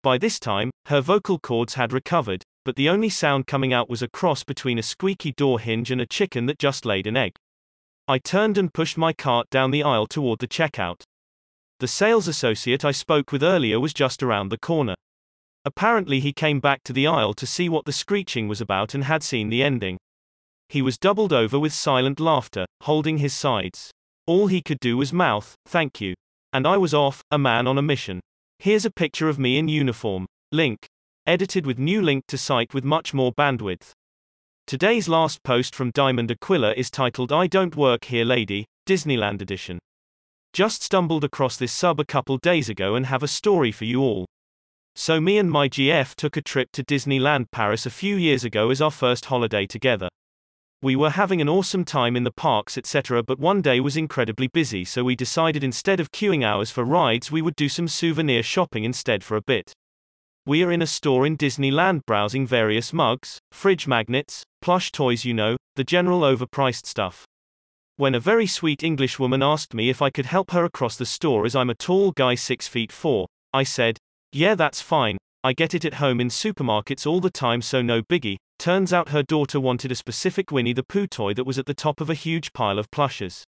By 0.04 0.18
this 0.18 0.40
time, 0.40 0.72
her 0.86 1.02
vocal 1.02 1.40
cords 1.40 1.76
had 1.76 1.94
recovered, 1.94 2.44
but 2.66 2.76
the 2.76 2.90
only 2.90 3.10
sound 3.10 3.48
coming 3.48 3.74
out 3.74 3.90
was 3.90 4.02
a 4.02 4.10
cross 4.10 4.44
between 4.44 4.78
a 4.78 4.84
squeaky 4.84 5.32
door 5.32 5.60
hinge 5.60 5.92
and 5.92 6.02
a 6.02 6.06
chicken 6.06 6.46
that 6.48 6.60
just 6.60 6.86
laid 6.86 7.08
an 7.08 7.18
egg. 7.18 7.34
I 8.08 8.20
turned 8.20 8.58
and 8.58 8.74
pushed 8.74 8.98
my 8.98 9.14
cart 9.14 9.50
down 9.50 9.72
the 9.72 9.84
aisle 9.84 10.08
toward 10.08 10.40
the 10.40 10.48
checkout. 10.48 11.04
The 11.80 11.88
sales 11.88 12.28
associate 12.28 12.84
I 12.84 12.92
spoke 12.92 13.32
with 13.32 13.44
earlier 13.44 13.80
was 13.80 13.94
just 13.94 14.24
around 14.24 14.50
the 14.50 14.58
corner. 14.58 14.96
Apparently, 15.66 16.20
he 16.20 16.32
came 16.32 16.60
back 16.60 16.84
to 16.86 16.94
the 16.94 17.06
aisle 17.06 17.34
to 17.34 17.46
see 17.46 17.68
what 17.68 17.86
the 17.86 17.92
screeching 17.92 18.48
was 18.48 18.62
about 18.62 18.94
and 18.94 19.04
had 19.04 19.24
seen 19.24 19.50
the 19.50 19.62
ending. 19.62 19.98
He 20.70 20.82
was 20.82 20.98
doubled 20.98 21.32
over 21.32 21.58
with 21.58 21.74
silent 21.74 22.20
laughter, 22.20 22.66
holding 22.82 23.20
his 23.20 23.34
sides. 23.34 23.92
All 24.26 24.48
he 24.48 24.62
could 24.62 24.80
do 24.80 24.98
was 24.98 25.14
mouth, 25.14 25.56
thank 25.66 26.02
you. 26.02 26.14
And 26.52 26.68
I 26.68 26.78
was 26.78 26.94
off, 26.94 27.22
a 27.32 27.38
man 27.38 27.68
on 27.68 27.78
a 27.78 27.82
mission. 27.82 28.20
Here's 28.60 28.86
a 28.86 28.92
picture 28.92 29.30
of 29.30 29.40
me 29.40 29.58
in 29.58 29.68
uniform. 29.68 30.26
Link. 30.52 30.86
Edited 31.26 31.66
with 31.66 31.78
new 31.78 32.02
link 32.02 32.24
to 32.28 32.38
site 32.38 32.74
with 32.74 32.84
much 32.84 33.14
more 33.14 33.34
bandwidth. 33.34 33.92
Today's 34.66 35.08
last 35.08 35.44
post 35.44 35.74
from 35.74 35.92
Diamond 35.92 36.32
Aquila 36.32 36.74
is 36.74 36.92
titled 36.92 37.32
I 37.32 37.48
Don't 37.48 37.76
Work 37.76 38.06
Here 38.06 38.26
Lady, 38.26 38.66
Disneyland 38.86 39.42
Edition. 39.42 39.80
Just 40.52 40.84
stumbled 40.84 41.24
across 41.24 41.56
this 41.56 41.72
sub 41.72 42.00
a 42.00 42.06
couple 42.06 42.38
days 42.38 42.68
ago 42.68 42.96
and 42.96 43.06
have 43.06 43.24
a 43.24 43.28
story 43.28 43.72
for 43.72 43.86
you 43.86 44.02
all. 44.02 44.26
So 44.96 45.22
me 45.22 45.38
and 45.38 45.52
my 45.52 45.70
GF 45.70 46.16
took 46.16 46.36
a 46.36 46.42
trip 46.42 46.70
to 46.74 46.84
Disneyland 46.84 47.46
Paris 47.52 47.86
a 47.86 47.92
few 47.92 48.16
years 48.16 48.44
ago 48.44 48.70
as 48.70 48.82
our 48.82 48.92
first 48.92 49.26
holiday 49.26 49.66
together. 49.66 50.10
We 50.82 50.96
were 50.96 51.10
having 51.10 51.42
an 51.42 51.50
awesome 51.50 51.84
time 51.84 52.16
in 52.16 52.24
the 52.24 52.32
parks 52.32 52.78
etc 52.78 53.24
but 53.24 53.40
one 53.40 53.62
day 53.62 53.80
was 53.80 53.98
incredibly 53.98 54.48
busy 54.48 54.86
so 54.86 55.04
we 55.04 55.16
decided 55.16 55.64
instead 55.64 56.00
of 56.00 56.12
queuing 56.12 56.44
hours 56.44 56.70
for 56.70 56.84
rides 56.84 57.32
we 57.32 57.42
would 57.42 57.56
do 57.56 57.68
some 57.68 57.88
souvenir 57.88 58.44
shopping 58.44 58.84
instead 58.84 59.24
for 59.24 59.38
a 59.38 59.42
bit. 59.42 59.74
We 60.46 60.64
are 60.64 60.72
in 60.72 60.82
a 60.82 60.88
store 60.88 61.26
in 61.26 61.36
Disneyland 61.36 62.06
browsing 62.06 62.46
various 62.46 62.94
mugs, 62.94 63.40
fridge 63.52 63.88
magnets, 63.88 64.44
plush 64.62 64.92
toys 64.92 65.26
you 65.26 65.34
know, 65.34 65.58
the 65.76 65.84
general 65.84 66.22
overpriced 66.22 66.86
stuff. 66.86 67.26
When 67.98 68.14
a 68.14 68.20
very 68.20 68.46
sweet 68.46 68.84
English 68.84 69.18
woman 69.18 69.42
asked 69.42 69.74
me 69.74 69.90
if 69.90 70.04
I 70.04 70.12
could 70.12 70.28
help 70.28 70.52
her 70.52 70.64
across 70.64 70.96
the 70.96 71.06
store 71.06 71.46
as 71.46 71.56
I'm 71.56 71.72
a 71.72 71.76
tall 71.76 72.12
guy 72.12 72.36
6 72.36 72.68
feet 72.68 72.92
4, 72.92 73.26
I 73.54 73.64
said, 73.64 73.98
Yeah, 74.32 74.54
that's 74.54 74.82
fine. 74.82 75.18
I 75.44 75.54
get 75.54 75.74
it 75.74 75.84
at 75.84 75.96
home 75.96 76.22
in 76.22 76.28
supermarkets 76.28 77.08
all 77.08 77.20
the 77.20 77.32
time, 77.32 77.62
so 77.64 77.82
no 77.82 78.04
biggie. 78.04 78.38
Turns 78.60 78.92
out 78.92 79.10
her 79.10 79.24
daughter 79.24 79.60
wanted 79.60 79.92
a 79.92 79.96
specific 79.96 80.52
Winnie 80.52 80.74
the 80.74 80.84
Pooh 80.84 81.08
toy 81.08 81.34
that 81.36 81.46
was 81.46 81.60
at 81.60 81.68
the 81.68 81.74
top 81.74 82.02
of 82.02 82.10
a 82.10 82.16
huge 82.16 82.54
pile 82.54 82.80
of 82.80 82.90
plushes. 82.92 83.44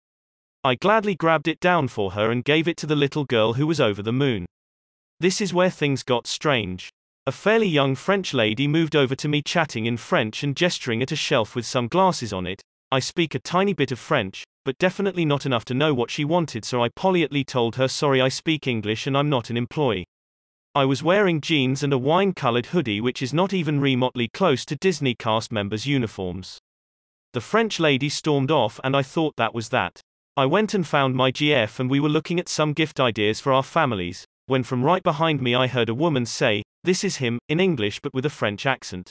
I 0.63 0.75
gladly 0.75 1.15
grabbed 1.15 1.47
it 1.47 1.59
down 1.59 1.87
for 1.87 2.11
her 2.11 2.29
and 2.29 2.43
gave 2.43 2.67
it 2.67 2.77
to 2.77 2.85
the 2.85 2.95
little 2.95 3.23
girl 3.23 3.53
who 3.53 3.65
was 3.65 3.79
over 3.79 4.01
the 4.01 4.11
moon. 4.11 4.45
This 5.19 5.39
is 5.39 5.53
where 5.53 5.69
things 5.69 6.03
got 6.03 6.27
strange. 6.27 6.89
A 7.25 7.31
fairly 7.31 7.67
young 7.67 7.95
French 7.95 8.33
lady 8.33 8.67
moved 8.67 8.95
over 8.95 9.15
to 9.15 9.27
me 9.27 9.41
chatting 9.41 9.85
in 9.85 9.97
French 9.97 10.43
and 10.43 10.55
gesturing 10.55 11.01
at 11.01 11.11
a 11.11 11.15
shelf 11.15 11.55
with 11.55 11.65
some 11.65 11.87
glasses 11.87 12.33
on 12.33 12.45
it, 12.45 12.61
I 12.91 12.99
speak 12.99 13.33
a 13.33 13.39
tiny 13.39 13.73
bit 13.73 13.91
of 13.91 13.99
French, 13.99 14.43
but 14.63 14.77
definitely 14.77 15.25
not 15.25 15.45
enough 15.45 15.65
to 15.65 15.73
know 15.73 15.93
what 15.93 16.11
she 16.11 16.23
wanted, 16.23 16.63
so 16.65 16.83
I 16.83 16.89
politely 16.89 17.43
told 17.43 17.75
her 17.75 17.87
sorry 17.87 18.21
I 18.21 18.29
speak 18.29 18.67
English 18.67 19.07
and 19.07 19.17
I'm 19.17 19.29
not 19.29 19.49
an 19.49 19.57
employee. 19.57 20.05
I 20.77 20.85
was 20.85 21.01
wearing 21.01 21.41
jeans 21.41 21.81
and 21.81 21.91
a 21.91 21.97
wine 21.97 22.33
colored 22.33 22.67
hoodie, 22.67 23.01
which 23.01 23.23
is 23.23 23.33
not 23.33 23.51
even 23.51 23.81
remotely 23.81 24.27
close 24.27 24.63
to 24.65 24.75
Disney 24.75 25.15
cast 25.15 25.51
members' 25.51 25.87
uniforms. 25.87 26.59
The 27.33 27.41
French 27.41 27.79
lady 27.79 28.09
stormed 28.09 28.51
off, 28.51 28.79
and 28.83 28.95
I 28.95 29.01
thought 29.01 29.37
that 29.37 29.55
was 29.55 29.69
that. 29.69 29.99
I 30.35 30.45
went 30.45 30.75
and 30.75 30.85
found 30.85 31.15
my 31.15 31.31
GF, 31.31 31.79
and 31.79 31.89
we 31.89 31.99
were 31.99 32.07
looking 32.07 32.39
at 32.39 32.47
some 32.47 32.73
gift 32.73 32.99
ideas 32.99 33.39
for 33.39 33.53
our 33.53 33.63
families, 33.63 34.23
when 34.45 34.61
from 34.61 34.83
right 34.83 35.01
behind 35.01 35.41
me 35.41 35.55
I 35.55 35.65
heard 35.65 35.89
a 35.89 35.95
woman 35.95 36.27
say, 36.27 36.61
This 36.83 37.03
is 37.03 37.15
him, 37.15 37.39
in 37.49 37.59
English 37.59 37.99
but 38.01 38.13
with 38.13 38.27
a 38.27 38.29
French 38.29 38.67
accent. 38.67 39.09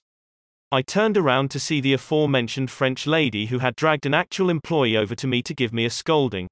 I 0.71 0.83
turned 0.83 1.17
around 1.17 1.51
to 1.51 1.59
see 1.59 1.81
the 1.81 1.95
aforementioned 1.95 2.71
French 2.71 3.09
lady 3.09 3.47
who 3.47 3.59
had 3.59 3.75
dragged 3.75 4.07
an 4.07 4.15
actual 4.15 4.51
employee 4.51 4.97
over 4.97 5.17
to 5.17 5.27
me 5.27 5.43
to 5.43 5.53
give 5.53 5.73
me 5.73 5.85
a 5.85 5.91
scolding. 5.91 6.47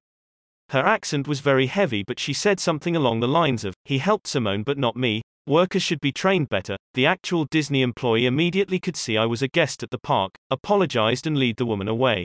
Her 0.71 0.81
accent 0.81 1.29
was 1.29 1.41
very 1.41 1.67
heavy, 1.67 2.03
but 2.03 2.19
she 2.19 2.33
said 2.33 2.59
something 2.59 2.97
along 2.97 3.21
the 3.21 3.29
lines 3.29 3.65
of, 3.65 3.75
He 3.85 3.99
helped 3.99 4.27
Simone 4.27 4.63
but 4.63 4.79
not 4.79 4.97
me. 4.97 5.23
Workers 5.47 5.83
should 5.83 6.01
be 6.01 6.13
trained 6.13 6.49
better. 6.49 6.77
The 6.95 7.07
actual 7.07 7.45
Disney 7.51 7.83
employee 7.83 8.25
immediately 8.25 8.81
could 8.81 8.97
see 8.97 9.19
I 9.19 9.27
was 9.27 9.43
a 9.43 9.49
guest 9.49 9.83
at 9.83 9.91
the 9.91 9.99
park, 9.99 10.33
apologized, 10.51 11.27
and 11.27 11.37
lead 11.37 11.59
the 11.59 11.67
woman 11.67 11.87
away. 11.87 12.25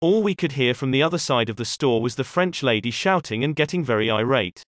All 0.00 0.22
we 0.22 0.34
could 0.34 0.52
hear 0.52 0.74
from 0.74 0.90
the 0.90 1.02
other 1.02 1.18
side 1.18 1.48
of 1.48 1.56
the 1.56 1.64
store 1.64 2.00
was 2.00 2.16
the 2.16 2.24
French 2.24 2.62
lady 2.62 2.90
shouting 2.90 3.44
and 3.44 3.54
getting 3.54 3.84
very 3.84 4.10
irate. 4.10 4.62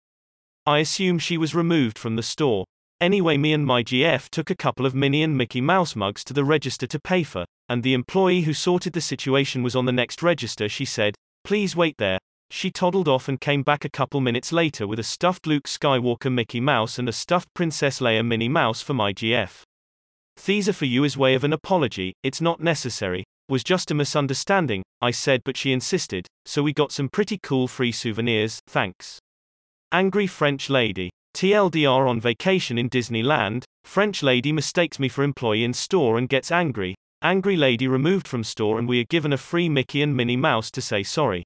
I 0.65 0.79
assume 0.79 1.17
she 1.17 1.37
was 1.37 1.55
removed 1.55 1.97
from 1.97 2.17
the 2.17 2.23
store. 2.23 2.65
Anyway, 2.99 3.35
me 3.35 3.51
and 3.51 3.65
my 3.65 3.81
GF 3.81 4.29
took 4.29 4.51
a 4.51 4.55
couple 4.55 4.85
of 4.85 4.93
Minnie 4.93 5.23
and 5.23 5.35
Mickey 5.35 5.59
Mouse 5.59 5.95
mugs 5.95 6.23
to 6.25 6.33
the 6.33 6.43
register 6.43 6.85
to 6.85 6.99
pay 6.99 7.23
for, 7.23 7.45
and 7.67 7.81
the 7.81 7.95
employee 7.95 8.41
who 8.41 8.53
sorted 8.53 8.93
the 8.93 9.01
situation 9.01 9.63
was 9.63 9.75
on 9.75 9.85
the 9.85 9.91
next 9.91 10.21
register. 10.21 10.69
She 10.69 10.85
said, 10.85 11.15
Please 11.43 11.75
wait 11.75 11.95
there. 11.97 12.19
She 12.53 12.69
toddled 12.69 13.07
off 13.07 13.29
and 13.29 13.39
came 13.39 13.63
back 13.63 13.85
a 13.85 13.89
couple 13.89 14.19
minutes 14.19 14.51
later 14.51 14.85
with 14.85 14.99
a 14.99 15.03
stuffed 15.03 15.47
Luke 15.47 15.69
Skywalker 15.69 16.29
Mickey 16.29 16.59
Mouse 16.59 16.99
and 16.99 17.07
a 17.07 17.13
stuffed 17.13 17.47
Princess 17.53 18.01
Leia 18.01 18.25
Minnie 18.25 18.49
Mouse 18.49 18.81
for 18.81 18.93
my 18.93 19.13
GF. 19.13 19.61
These 20.45 20.67
are 20.67 20.73
for 20.73 20.83
you 20.83 21.05
as 21.05 21.15
way 21.15 21.33
of 21.33 21.45
an 21.45 21.53
apology, 21.53 22.13
it's 22.23 22.41
not 22.41 22.59
necessary, 22.59 23.23
was 23.47 23.63
just 23.63 23.89
a 23.89 23.93
misunderstanding, 23.93 24.83
I 25.01 25.11
said, 25.11 25.43
but 25.45 25.55
she 25.55 25.71
insisted, 25.71 26.27
so 26.45 26.61
we 26.61 26.73
got 26.73 26.91
some 26.91 27.07
pretty 27.07 27.39
cool 27.41 27.69
free 27.69 27.93
souvenirs, 27.93 28.59
thanks. 28.67 29.17
Angry 29.93 30.27
French 30.27 30.69
lady. 30.69 31.09
TLDR 31.33 32.05
on 32.05 32.19
vacation 32.19 32.77
in 32.77 32.89
Disneyland, 32.89 33.63
French 33.85 34.21
lady 34.21 34.51
mistakes 34.51 34.99
me 34.99 35.07
for 35.07 35.23
employee 35.23 35.63
in 35.63 35.73
store 35.73 36.17
and 36.17 36.27
gets 36.27 36.51
angry. 36.51 36.95
Angry 37.21 37.55
lady 37.55 37.87
removed 37.87 38.27
from 38.27 38.43
store 38.43 38.77
and 38.77 38.89
we 38.89 38.99
are 38.99 39.05
given 39.09 39.31
a 39.31 39.37
free 39.37 39.69
Mickey 39.69 40.01
and 40.01 40.17
Minnie 40.17 40.35
Mouse 40.35 40.69
to 40.71 40.81
say 40.81 41.01
sorry. 41.01 41.45